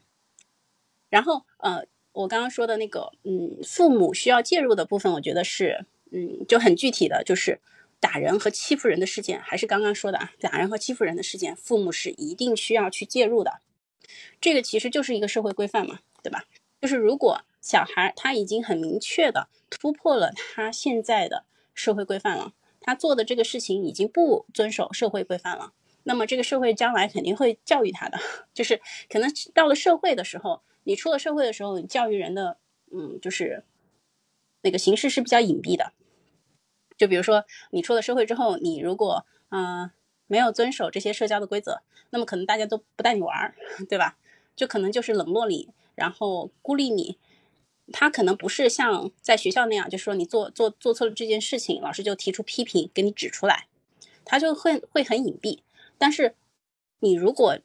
[1.09, 7.61] 然后，呃，我刚刚说的那个，嗯，父母需要介入的部分，我觉得是，嗯，就很具体的就是
[8.01, 13.61] 打人和欺负人的事件，还是刚刚说的啊，打人和欺负人的事件，父母是一定需要去介入的。
[14.41, 16.45] 这个其实就是一个社会规范嘛，对吧？
[16.81, 25.73] 就是如果小孩他已经很明确的突破了他现在的社会规范了，他做的这个事情已经不遵守社会规范了，
[26.05, 28.17] 那么这个社会将来肯定会教育他的。
[28.55, 32.59] 就是可能到了社会的时候，你出了社会的时候，你教育人的，
[32.93, 33.65] 嗯，就是
[34.63, 35.93] 那个形式是比较隐蔽的。
[36.97, 39.91] 就比如说你出了社会之后，你如果嗯。
[40.29, 43.55] 没有遵守这些社交的规则，那么可能大家都不带你玩儿，
[43.89, 44.19] 对吧？
[44.57, 47.17] 就可能就是冷落你，然后孤立你。
[47.93, 53.67] 他可能不是像在学校那样，就是说你做做做错了这件事情，老师就提出批评给你指出来，
[54.25, 55.61] 他就会会很隐蔽。
[55.99, 56.35] 但是
[57.01, 57.59] 你如果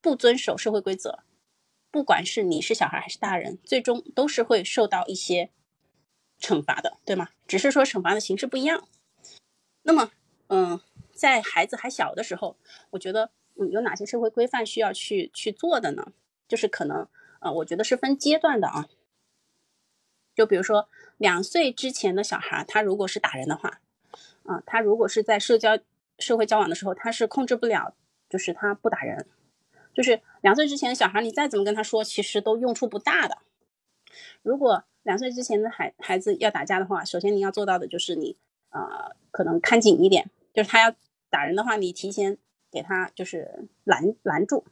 [0.00, 1.20] 不遵守社会规则，
[1.90, 5.50] 不管是你是小孩还是大人，最终都是会受到一些
[6.40, 7.30] 惩罚的，对吗？
[7.46, 8.86] 只是说惩罚的形式不一样。
[9.82, 10.10] 那么，
[10.48, 10.80] 嗯。
[11.18, 12.56] 在孩子还小的时候，
[12.90, 16.12] 我觉得嗯有哪些社会规范需要去去做的呢？
[16.46, 17.08] 就是可能
[17.40, 18.88] 呃，我觉得是分阶段的啊。
[20.38, 23.80] 就比如说两岁之前的小孩，他如果是打人的话，
[24.44, 25.76] 啊，他如果是在社交
[26.18, 27.94] 社会交往的时候，他是控制不了，
[28.30, 29.26] 就是他不打人。
[29.92, 33.38] 就是两岁之前的小孩，你再怎么跟他说，其实都用处不大的。
[34.42, 38.36] 如果两岁之前的孩孩子要打架的话，首先你要做到的就是你
[38.70, 40.94] 呃，可能看紧一点，就是他要。
[41.30, 42.38] 打人的话，你提前
[42.70, 44.64] 给他就是拦拦住，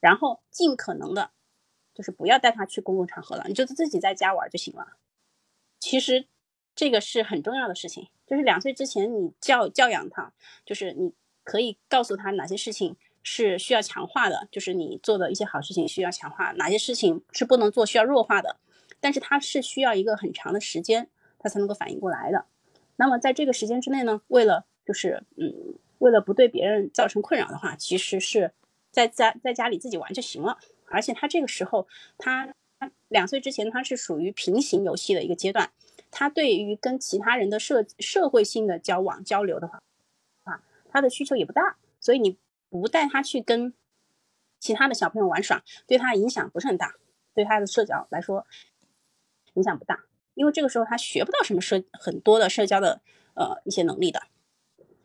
[0.00, 1.30] 然后尽可能的，
[1.98, 4.86] 就是不要带他去公共场合了，你就自己在家玩就行了。
[5.80, 6.28] 其实
[6.76, 10.32] 这个是很重要的事情，就是两岁之前你教教养他，
[10.64, 18.60] 就是你可以告诉他哪些事情是需要强化的，就是你做的一些好事情需要强化，哪些事情是不能做需要弱化的。
[19.00, 22.46] 但是他是需要一个很长的时间，他才能够反应过来的。
[22.94, 28.52] 那么在这个时间之内呢，为了就是嗯，为了不对别人造成困扰的话，其实是
[28.92, 30.58] 在家在家里自己玩就行了。
[30.90, 32.54] 而且他这个时候，他
[33.08, 35.70] 两岁之前他是属于平行游戏的一个阶段，
[36.10, 39.82] 他对于跟其他人的社社会性的交往交流的话，
[40.44, 41.76] 啊，他的需求也不大。
[42.00, 42.38] 所以你
[42.70, 43.74] 不带他去跟
[44.60, 46.94] 其他的小朋友玩耍，对他影响不是很大，
[47.34, 48.46] 对他的社交来说
[49.54, 53.00] 影响不大，因为这个时候他学不到什么社很多的社交的
[53.34, 54.22] 呃一些能力的。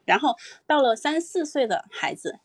[0.06, 0.36] 然后
[0.68, 2.40] 到了三四岁的孩子，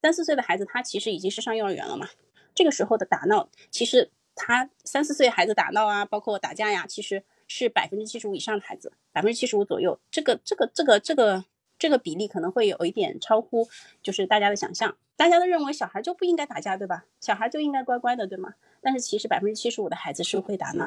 [0.00, 2.08] 三四岁的孩子他其实已经是上幼儿园了嘛。
[2.56, 10.00] 这个时候的打闹，其实他三四岁孩子打闹啊，包括打架呀，其实是百分之七十五以上的孩子，百分之七十五左右。
[10.10, 11.44] 这个这个这个这个
[11.78, 13.68] 这个比例可能会有一点超乎，
[14.02, 14.96] 就是大家的想象。
[15.16, 17.04] 大家都认为小孩就不应该打架，对吧？
[17.20, 18.54] 小孩就应该乖乖的，对吗？
[18.80, 20.86] 但是其实百分之七十五的孩子是会打闹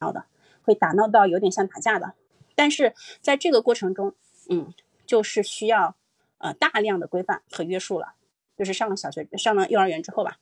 [0.00, 0.26] 闹的，
[0.62, 2.14] 会打闹到有点像打架的。
[2.54, 4.14] 但是在这个过程中，
[4.48, 4.74] 嗯，
[5.06, 5.96] 就是需要
[6.38, 8.14] 呃大量的规范和约束了，
[8.60, 10.38] 就是上了小学、上了幼儿园之后吧。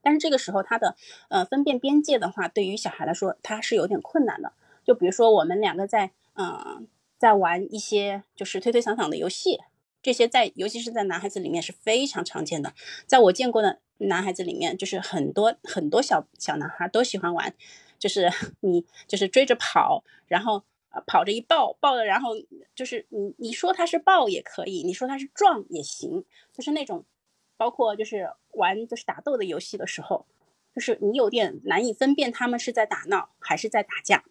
[0.00, 0.94] 但是这个时候他的
[1.28, 4.52] 呃分辨边界的话，对于小孩来说他是有点困难的。
[4.84, 6.86] 就比如说我们两个在嗯
[7.18, 9.58] 在玩一些就是推推搡搡的游戏，
[10.00, 12.72] 这些在尤其是在男孩子里面是非常常见的。
[13.08, 17.52] 在我见过的男孩子里面，就是很多很多小小男孩都喜欢玩，
[17.98, 18.30] 就是
[18.62, 20.62] 你就是追着跑，然后。
[21.06, 22.30] 跑着一抱抱的，然后
[22.74, 26.24] 就是你你说他是抱也可以，你说他是撞也行，
[26.54, 27.04] 就是那种，
[27.56, 30.26] 包括就是玩就是打斗的游戏的时候，
[30.74, 34.24] 就是你有点难以分辨他们是在打闹还是在打架。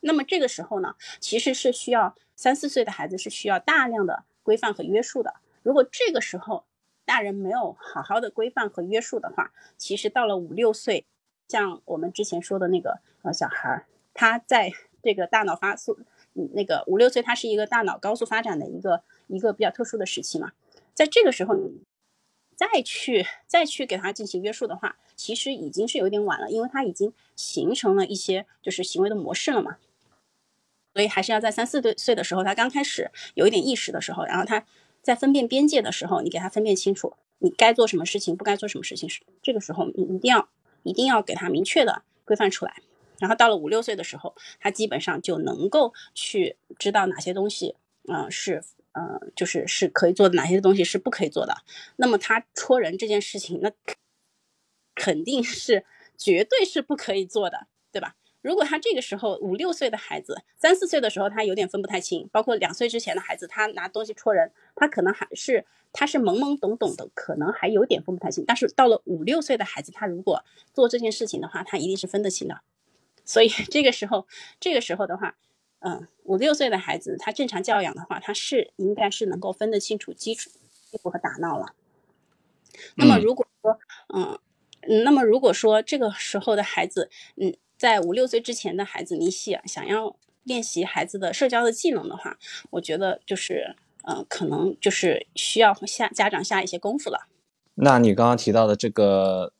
[0.00, 5.34] 那么这个时候呢，其实是需要三四岁的孩子是需要大量的规范和约束的。
[5.62, 6.64] 如果这个时候
[7.04, 11.06] 大人没有好好的规范和约束的话，其实到了五六岁，
[11.48, 14.72] 像我们之前说的那个呃小孩儿，他在。
[15.02, 15.96] 这个大脑发速，
[16.32, 20.50] 那个五六岁，他是一个大脑高速发展的一个一个比较特殊的时期嘛。
[20.94, 21.54] 在这个时候，
[22.56, 29.76] 再去再去给他进行约束的话，其实已经是有点晚了，因为他已经形成了一些就是行为的模式了嘛。
[30.94, 34.64] 所以还是要在三四岁岁的时候，他刚开始有一点意识的时候，然后他
[35.02, 40.48] 在分辨边界的时候，你给他分辨清楚，你该做什么事情，不该做什么事情，是这个时候你一定要
[40.82, 42.82] 一定要给他明确的规范出来。
[43.18, 47.74] 然后到了五六岁的时候，他基本上就能够去知道哪些东西，
[48.08, 48.64] 嗯，是，
[48.96, 51.58] 呃，就是是可以做的，哪些东西是不可以做的。
[51.96, 53.70] 那么他戳人这件事情，那
[54.94, 55.84] 肯定是
[56.16, 58.16] 绝对是不可以做的，对吧？
[58.40, 68.44] 如果他这个时候五六岁的孩子，三四岁的时候他有点分不太清，包括两岁之前的孩子，他拿东西戳人，他可能还是他是懵懵懂懂的，可能还有点分不太清。
[68.46, 70.42] 但是到了五六岁的孩子，他如果
[70.72, 72.62] 做这件事情的话，他一定是分得清的。
[73.26, 74.26] 所以这个时候，
[74.60, 75.36] 这个时候的话，
[75.86, 80.50] 嗯，五六岁的孩子他正常教养的话，他是应该是能够分得清楚基础
[80.90, 81.74] 基础和打闹了。
[82.96, 83.78] 那么如果说，
[84.12, 84.38] 嗯，
[85.04, 87.54] 那么如果说这个时候的孩子，嗯。
[87.78, 92.38] 在五六岁之前的孩子，你想想要练习孩子的社交的技能的话，
[92.70, 97.28] 我觉得就是，呃，可能就是需要下家长下一些功夫了。
[97.74, 99.52] 那你刚刚提到的这个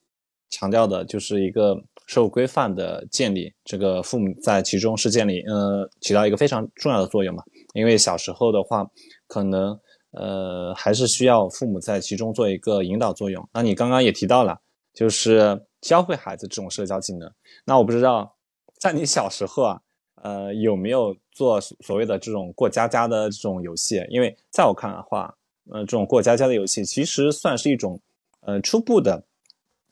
[0.51, 1.77] 强调的就是一个
[2.07, 7.43] 社会规范的建立，这个父母在其中是建立，呃，起到一个非常重要的作用嘛。
[7.75, 8.87] 因为小时候的话，
[9.27, 9.79] 可能
[10.13, 13.49] 呃还是需要父母在其中做一个引导作用。
[13.53, 14.59] 那你刚刚也提到了，
[14.93, 15.61] 就是。
[15.83, 17.31] 教会孩子这种社交技能，
[17.65, 18.35] 那我不知道，
[18.81, 19.81] 在你小时候啊，
[20.21, 24.05] 呃，有没有做所谓的这种过家家的这种游戏？
[24.09, 25.33] 因为在我看来的话，
[25.71, 28.01] 呃，这种过家家的游戏其实算是一种，
[28.41, 29.23] 呃，初步的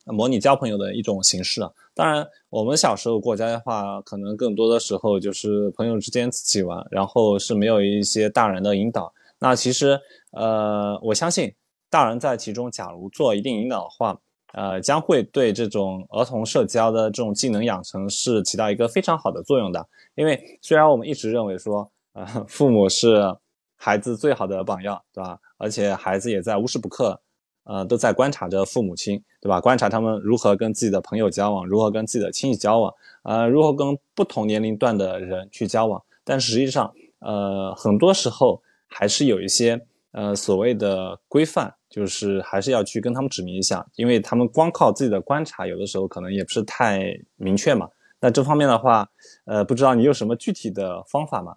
[0.05, 1.71] 模拟交朋友的一种形式啊。
[1.93, 9.13] 当然，我们小时候过家家的话，可能更多的时候就是朋友之间自己玩，然后是没有一些大人的引导。
[9.39, 9.99] 那其实，
[10.31, 11.53] 呃，我相信
[11.89, 14.19] 大人在其中，假如做一定引导的话。
[14.53, 19.85] 呃，将会对这种儿童社交的这种技能养成是起到一个非常好的作用的。
[20.15, 23.35] 因为虽然我们一直认为说，呃，父母是
[23.75, 25.37] 孩子最好的榜样，对吧？
[25.57, 27.19] 而且孩子也在无时不刻，
[27.65, 29.59] 呃，都在观察着父母亲，对吧？
[29.59, 32.93] 观察他们如何跟自己的朋友交往，如何跟自己的亲戚交往，
[33.23, 36.01] 呃，如何跟不同年龄段的人去交往。
[36.23, 41.75] 但实际上，呃，很多时候还是有一些呃所谓的规范。
[41.87, 47.87] 就是还是要去跟他们指明一下，因为他们光靠自己的观察，有的时候可能也不是太明确嘛。
[48.19, 49.07] 那这方面的话，
[49.45, 51.55] 呃，不知道你有什么具体的方法吗？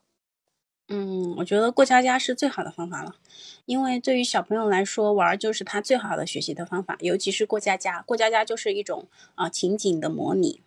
[0.89, 3.15] 嗯，我觉得过家家是最好的方法了，
[3.67, 8.03] 因为对于小朋友来说，玩就是他最好的学习的方法，尤其是过家家。
[8.03, 10.63] 过家家就是一种啊情景的模拟，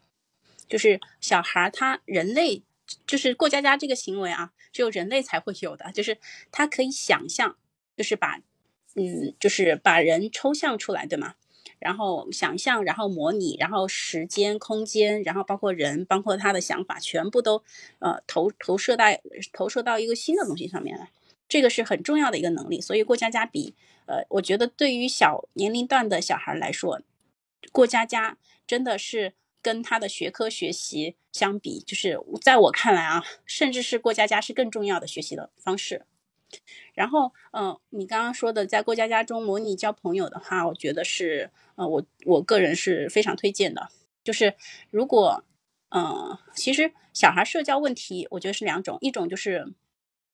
[0.67, 2.63] 就是小孩他人类
[3.07, 6.17] 就是过家家这个行为啊，只有人类才会有的，就是
[6.51, 7.57] 他可以想象，
[7.97, 8.39] 就是把。
[8.93, 11.35] 嗯，就是把人抽象出来，对吗？
[11.81, 17.63] 然后想象，然后模拟，然后时间、空间，然后包括人，包括他的想法，全部都
[17.97, 19.05] 呃投投射到
[19.51, 21.09] 投射到一个新的东西上面来。
[21.49, 22.79] 这个是很重要的一个能力。
[22.79, 23.73] 所以过家家比
[24.05, 27.01] 呃，我觉得对于小年龄段的小孩来说，
[27.71, 36.05] 过家家真的是跟他的学科学习相比，就是在我看来啊，甚至是过家家是更重要的学习的方式。
[36.93, 41.49] 然后，嗯，你刚刚说的在过家家中模拟交朋友的话，我觉得是，
[41.81, 43.89] 呃，我我个人是非常推荐的。
[44.23, 44.53] 就是
[44.91, 45.43] 如果，
[45.89, 49.73] 嗯，其实小孩社交问题，我觉得是两种，一种就是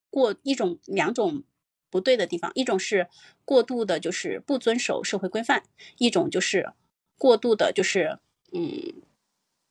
[0.09, 1.43] 过一种两种
[1.89, 3.07] 不对的地方，一种是
[3.45, 5.61] 过度的，就是不遵守社会规范；
[5.97, 6.73] 一种就是
[7.17, 8.19] 过度的，就是
[8.51, 9.01] 嗯，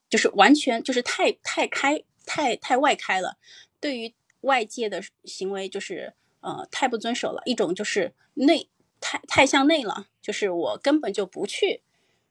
[0.08, 3.36] 就是完全就是太太开太太外开了，
[3.78, 6.14] 对于外界的行为就是。
[6.40, 7.42] 呃，太不遵守了。
[7.44, 8.68] 一种就是内，
[9.06, 11.80] 太太向内了，就是我根本就不去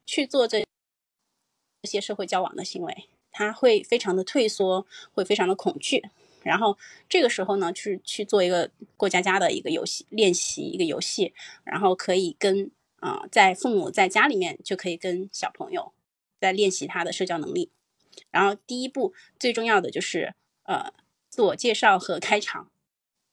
[0.04, 0.62] 去做这
[1.80, 6.02] 这些社会交往的行为，他会非常的退缩，会非常的恐惧。
[6.42, 6.76] 然后
[7.08, 11.32] 这个时候呢，去去做一个过家家的一个游戏练习，一个游戏，
[11.64, 12.70] 然后可以跟
[13.00, 15.94] 啊，在父母在家里面就可以跟小朋友
[16.38, 17.70] 在练习他的社交能力。
[18.30, 20.92] 然后第一步最重要的就是呃，
[21.30, 22.70] 自我介绍和开场。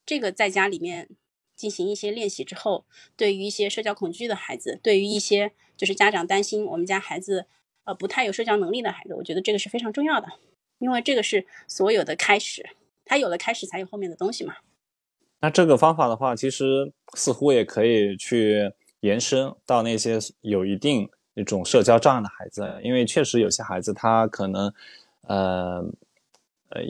[0.06, 1.10] 这个在家里面
[1.56, 2.84] 进行一些练习之后，
[3.16, 7.46] 对于一些社交恐惧的孩子，对于一些就是家长担心我们家孩子
[7.84, 10.28] 呃不太有社交能力的孩子，我觉得这个是非常重要的，
[10.78, 12.68] 因为这个是所有的开始，
[13.04, 14.56] 他有了开始才有后面的东西嘛。
[15.40, 24.72] 那这个方法的话，其实似乎也可以去延伸到那些有一定那种社交障碍的孩子，因为确实有些孩子他可能
[25.22, 25.84] 呃
[26.70, 26.82] 呃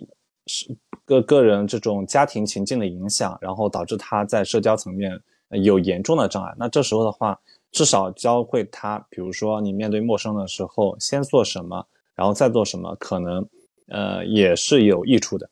[0.46, 0.76] 是。
[1.06, 5.20] 个个人这种家庭情境的影响，然后导致他在社交层面
[5.50, 6.54] 有严重的障碍。
[6.56, 7.38] 那这时候的话，
[7.70, 13.46] 至少教会他，比如说你面对陌生的时候，先做什么，然后再做什么，可能
[13.88, 15.50] 呃也是有益处的。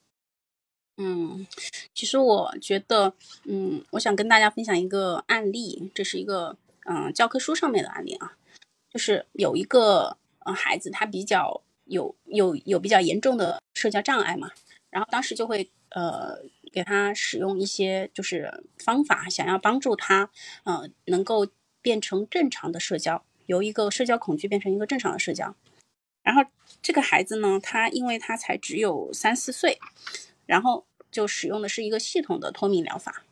[0.97, 1.47] 嗯，
[1.93, 3.13] 其实我觉得，
[3.45, 8.39] 嗯，我想跟大家分享一个案例，这是一个嗯教科书上面的案例啊，
[8.91, 10.17] 就是有一个
[10.47, 14.51] 呃孩子，他比较有有有比较严重的社交障碍嘛，
[14.93, 16.39] 然后当时就会呃
[16.73, 20.31] 给他使用一些就是方法，想要帮助他
[20.63, 21.49] 呃能够
[21.81, 25.57] 变成正常的社交，由一个社交恐惧变成一个正常的社交。
[26.23, 26.45] 然后
[26.81, 29.81] 这个孩子呢，他因为他才只有三四岁。
[30.45, 33.23] 然后就使用的是一个系统的脱敏疗法，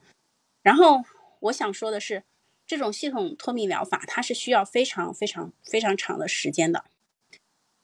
[0.62, 1.02] 然后
[1.40, 2.22] 我想说的是，
[2.66, 6.84] 这种系统脱敏疗法它是需要非常非常非常长的时间的。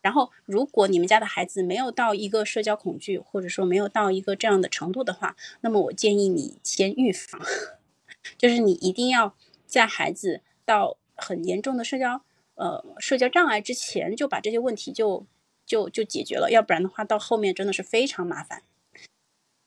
[0.07, 7.43] 然后，如果你们家的孩子没有到一个社交恐惧，或者说没有到一个这样的程度的话，那么我建议你先预防，
[8.39, 9.35] 就是你一定要
[9.67, 12.23] 在孩子到很严重的社交
[12.55, 15.27] 呃社交障碍之前就把这些问题就
[15.67, 18.63] 就就解决了，要不然的话到后面真的是非常麻烦。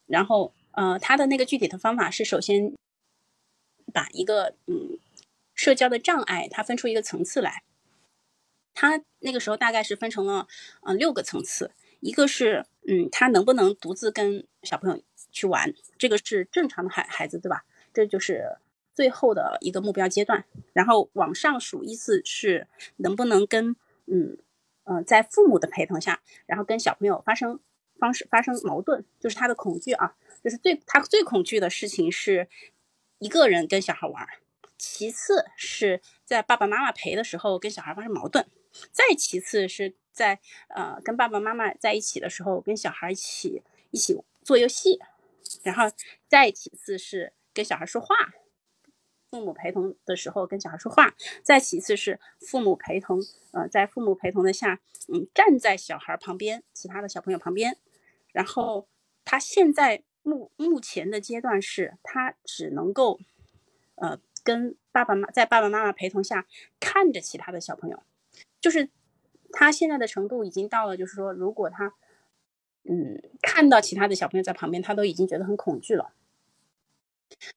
[0.08, 2.74] 然后，呃，他的那个具体的方法是，首先
[3.92, 4.98] 把一个嗯
[5.54, 7.64] 社交的障碍，它分出一个层次来。
[8.74, 10.47] 他那个时候大概是分成了
[10.82, 15.01] 嗯六个层次，一个是嗯他能不能独自跟小朋友
[15.32, 17.65] 去玩，这个是正常的孩孩子对吧？
[17.93, 18.57] 这就是
[18.93, 20.45] 最后的一个目标阶段。
[20.74, 22.67] 然后往上数，依次是
[22.97, 24.38] 能不能跟嗯
[24.84, 27.59] 嗯在父母的陪同下，然后跟小朋友发生。
[27.99, 32.47] 方式发生矛盾，就是他的恐惧啊，就是最他最恐惧的事情是
[33.17, 34.26] 一个人跟小孩玩，
[34.78, 38.47] 其次是在爸爸妈妈陪的时候跟小孩发生矛盾，
[38.91, 40.39] 再其次是在
[40.70, 43.61] 呃跟爸爸妈妈在一起的时候跟小孩一起
[43.91, 44.99] 一起做游戏，
[45.63, 45.84] 然后
[46.28, 48.15] 再其次是跟小孩说话，
[49.32, 53.20] 父母陪同的时候跟小孩说话，再其次是父母陪同，
[53.51, 57.78] 呃在父母陪同的下，嗯站在小孩旁边，其他的小朋友旁边。
[58.32, 58.88] 然后
[59.26, 63.20] 他现在目目前的阶段是，他只能够，
[63.95, 66.45] 呃，跟爸爸妈在爸爸妈妈陪同下
[66.80, 68.03] 看着其他的小朋友，
[68.62, 68.89] 就是
[69.51, 71.93] 他现在的程度已经到了，就是说，如果他，
[72.84, 76.14] 嗯，看到其他的小朋友在旁边，他都已经觉得很恐惧了。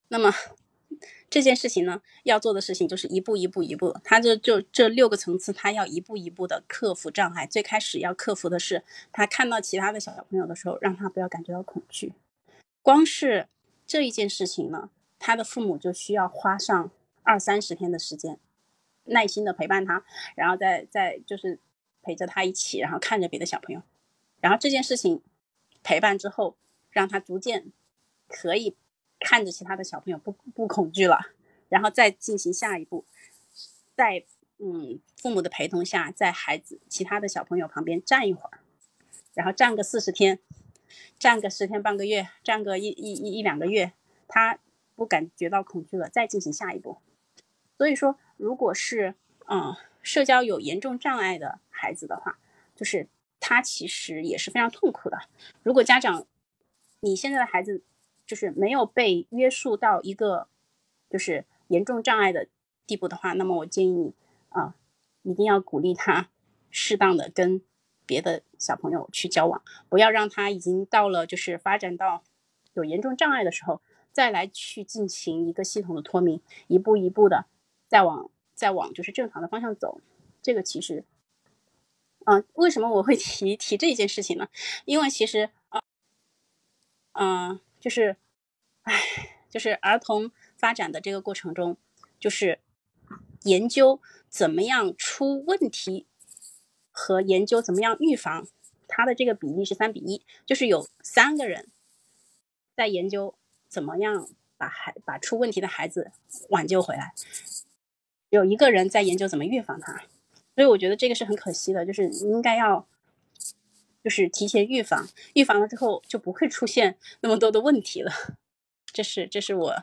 [0.09, 0.33] 那么。
[1.31, 7.47] 这件事情呢，要做的事情就是一步一步一步，他这就这六个层次，他要一步一步的克服障碍。
[7.47, 12.13] 最开始要克服的是，他看到其他的小朋友的时候，让他不要感觉到恐惧。
[12.83, 13.49] 光是
[13.87, 16.91] 这一件事情呢，他的父母就需要花上
[17.23, 18.39] 二三十天的时间，
[19.13, 20.05] 耐心的陪伴他，
[20.35, 21.59] 然后再再就是
[22.03, 23.83] 陪着他一起，然后看着别的小朋友，
[24.41, 25.23] 然后这件事情
[25.83, 26.57] 陪伴之后，
[26.91, 27.73] 让他逐渐
[28.29, 28.77] 可以。
[29.25, 31.29] 看着其他的小朋友不不恐惧了，
[31.69, 33.05] 然后再进行下一步，
[33.95, 34.25] 在
[34.59, 38.59] 嗯父母的陪同下，在孩子其他的小朋友旁边站一会儿，
[39.33, 40.41] 然后站个四十天，
[41.21, 43.93] 站个十天半个月，站个一一一一两个月，
[44.27, 44.59] 他
[44.97, 46.99] 不感觉到恐惧了，再进行下一步。
[47.79, 49.15] 所以说，如果是
[49.47, 52.39] 嗯社交有严重障碍的孩子的话，
[52.75, 55.19] 就是他其实也是非常痛苦的。
[55.63, 56.27] 如果家长
[57.01, 57.83] 你现在的孩子。
[58.25, 60.47] 就是没有被约束到一个
[61.11, 62.49] 就是严重障碍的
[62.87, 64.15] 地步的话，那么我建议你
[64.49, 64.75] 啊，
[65.23, 66.31] 一定要鼓励他
[66.71, 67.61] 适当的跟
[68.07, 72.23] 别的小朋友去交往，不要让他已经到了就是发展到
[72.73, 73.83] 有严重障碍的时候
[74.13, 77.47] 再来去进行一个系统的脱敏，一步一步的
[77.87, 78.31] 再往
[78.63, 80.01] 再往就是正常的方向走。
[80.41, 81.05] 这个其实，
[82.27, 84.49] 嗯，为什么我会 提提这件事情呢？
[84.85, 85.83] 因为其实啊，
[87.15, 87.61] 嗯。
[87.81, 88.17] 就是，
[88.83, 88.95] 唉，
[89.51, 91.77] 就是儿童发展的这个过程中，
[92.21, 92.61] 就是
[93.43, 96.07] 研究怎么样出问题
[96.93, 98.47] 和研究怎么样预防，
[98.87, 101.71] 它的这个比例是三比一，就是有三个人
[102.77, 103.35] 在研究
[103.67, 106.13] 怎么样把孩把出问题的孩子
[106.51, 107.13] 挽救回来，
[108.33, 110.03] 有一个人在研究怎么预防它，
[110.57, 112.85] 所以我觉得这个是很可惜的，就是应该要。
[114.05, 118.11] 就是提前预防，预防了之后就不会出现那么多的问题了。
[118.93, 119.77] 这是，这是我，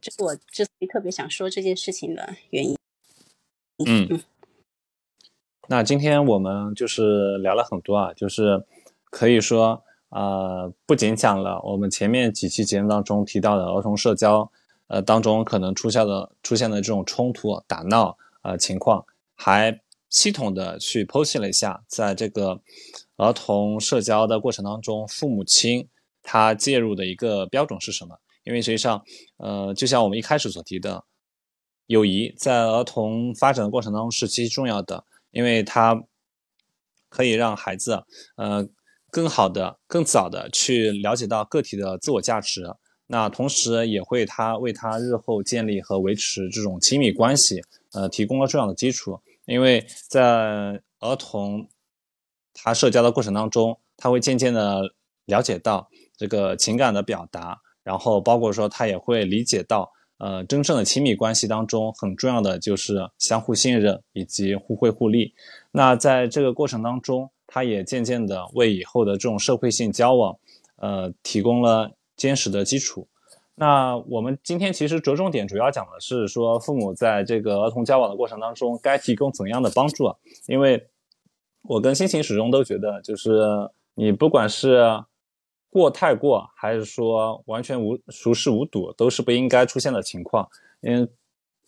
[0.00, 2.76] 这是我之所以特别想说这件事情的原因。
[3.84, 4.20] 嗯，
[5.66, 8.64] 那今天我们就是聊了很多啊，就是
[9.10, 14.52] 可以说，呃，不仅讲了我们前面几期节目当中提到的儿童社交，
[14.88, 19.80] 呃，当中可能出现的出现的这种冲突、打闹呃情况，还
[20.10, 22.60] 系统的去剖析了一下，在这个。
[23.20, 25.88] 儿童社交的过程当中，父母亲
[26.22, 28.16] 他介入的一个标准是什么？
[28.44, 29.02] 因为实际上，
[29.38, 31.02] 呃，就像我们一开始所提的，
[31.86, 36.00] 友谊在儿童发展的过程当中是极其重要的，因为它
[37.08, 38.04] 可以让孩子
[38.36, 38.64] 呃
[39.10, 42.72] 更好的、更早的去了解到个体的自我价值。
[43.10, 49.18] 那同时也会他为他日后建立和维持这种亲密关系，呃，提供了重要的基础。
[49.46, 51.66] 因为在儿童
[52.52, 54.82] 他社交的过程当中，他会渐渐的
[55.24, 55.88] 了解到
[56.18, 65.32] 这个情感的表达，然后包括说他也会理解到，呃，真正的亲密关系当中很重要的就是相互信任以及互惠互利。
[65.72, 70.38] 那在这个过程当中，他也渐渐的为以后的这种社会性交往，
[70.76, 71.92] 呃，提供了。
[72.18, 73.08] 坚实的基础。
[73.60, 80.14] 那我们今天其实着重点主要讲的是说，父母在这个儿童交往的过程当中该提供怎样的帮助啊？
[80.46, 80.86] 因为
[81.62, 83.32] 我跟心情始终都觉得，就是
[83.94, 85.02] 你不管是
[85.70, 90.48] 过太过，还是说完全无熟视无睹，都是不应该出现的情况。
[90.80, 91.08] 因为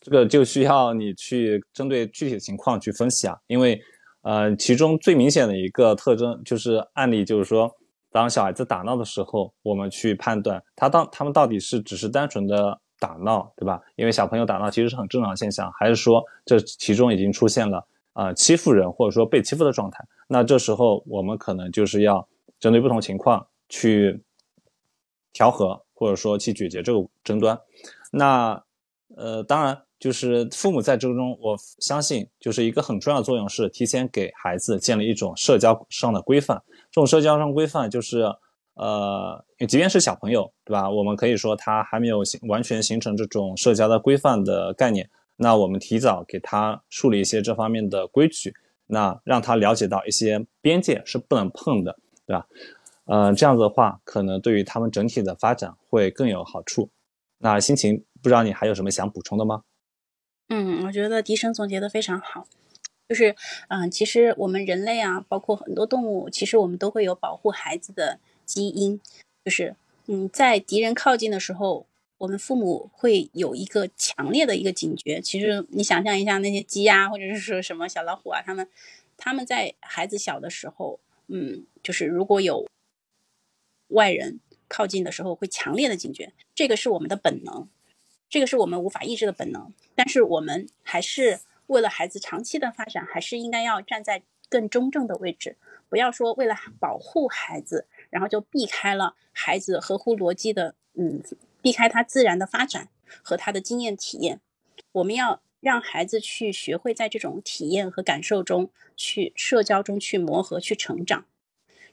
[0.01, 3.37] 这个就需要你去针对具体的情况去分析啊。
[3.49, 3.81] 因为
[4.23, 7.75] 呃，其中最明显的一个特征就是案例，就是说。
[8.11, 13.81] 当小孩子打闹的时候，我们去判断他当他们到底是只是单纯的打闹，对吧？
[13.97, 20.05] 因为小朋友打闹其实是很正常现象，还是说这其中已经出现了啊欺负人或者说被欺负的状态？
[20.29, 24.23] 那这时候我们可能就是要针对不同情况去
[25.33, 27.59] 调和，或者说去解决这个争端。
[28.13, 28.63] 那
[29.17, 36.63] 呃，当然就是父母在这中，我相信就是一个很重要的作用是提前给孩子建立一种社交上的规范。
[36.91, 38.23] 这种社交上规范就是，
[38.75, 40.91] 呃，即便是小朋友，对吧？
[40.91, 48.55] 我们可以说他还没有形完全形成这种社交的规范的概念，那我们提早给他树立一些这方面的规矩，
[48.87, 52.47] 那让他了解到一些边界是不能碰的，对吧？
[53.05, 56.91] 呃，这样子的话，可能对于他们整体的发展会更有好处。
[57.39, 59.63] 那心情不知道你还有什么想补充的吗？
[60.49, 62.47] 嗯，我觉得笛声总结的非常好。
[63.11, 63.35] 就是，
[63.67, 69.01] 嗯，其实我们人类啊，包括很多动物，其实我们都会有保护孩子的基因。
[69.45, 69.75] 就是，
[70.07, 71.87] 嗯，在敌人靠近的时候，
[72.19, 75.21] 我们父母会有一个强烈的一个警觉。
[75.21, 78.69] 其实你想象一下，那些鸡呀，或者是说什么小老虎啊，他们，
[79.17, 82.69] 他们在孩子小的时候，嗯，就是如果有
[83.89, 84.39] 外人
[84.69, 86.33] 靠近的时候，会强烈的警觉。
[86.55, 87.67] 这个是我们的本能，
[88.29, 89.73] 这个是我们无法抑制的本能。
[89.97, 91.41] 但是我们还是。
[91.71, 95.57] 为了孩子长期的发展，还是应该要站在更中正的位置，
[95.89, 101.23] 不要说为了保护孩子，然后就避开了孩子合乎逻辑的，嗯，
[101.63, 102.89] 避开他自然的发展
[103.23, 104.41] 和他的经验体验。
[104.91, 111.25] 我们要让孩子去学会在这种体验和感受中去社交中去磨合、去成长，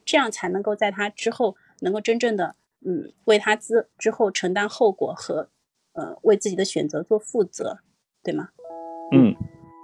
[0.04, 5.50] 这样才能够在他之后能够真正的，嗯，为他之之后承担后果和，
[5.92, 7.78] 呃，为自己的选择做负责，
[8.24, 8.48] 对吗？
[9.12, 9.36] 嗯。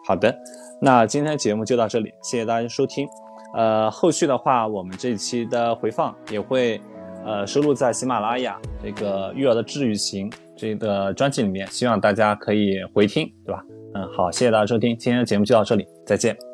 [0.07, 0.35] 好的，
[0.81, 3.09] 那今天节目就到这里，谢谢大家收听。
[3.55, 6.81] 呃，后续的话，我们这一期的回放也会
[7.25, 13.63] 呃收录在喜马拉雅这个育儿的治愈型这个专辑里面，希望大家可以回听，对吧？
[13.95, 16.54] 嗯，好，谢谢大家收听，今天的节目就到这里，再见。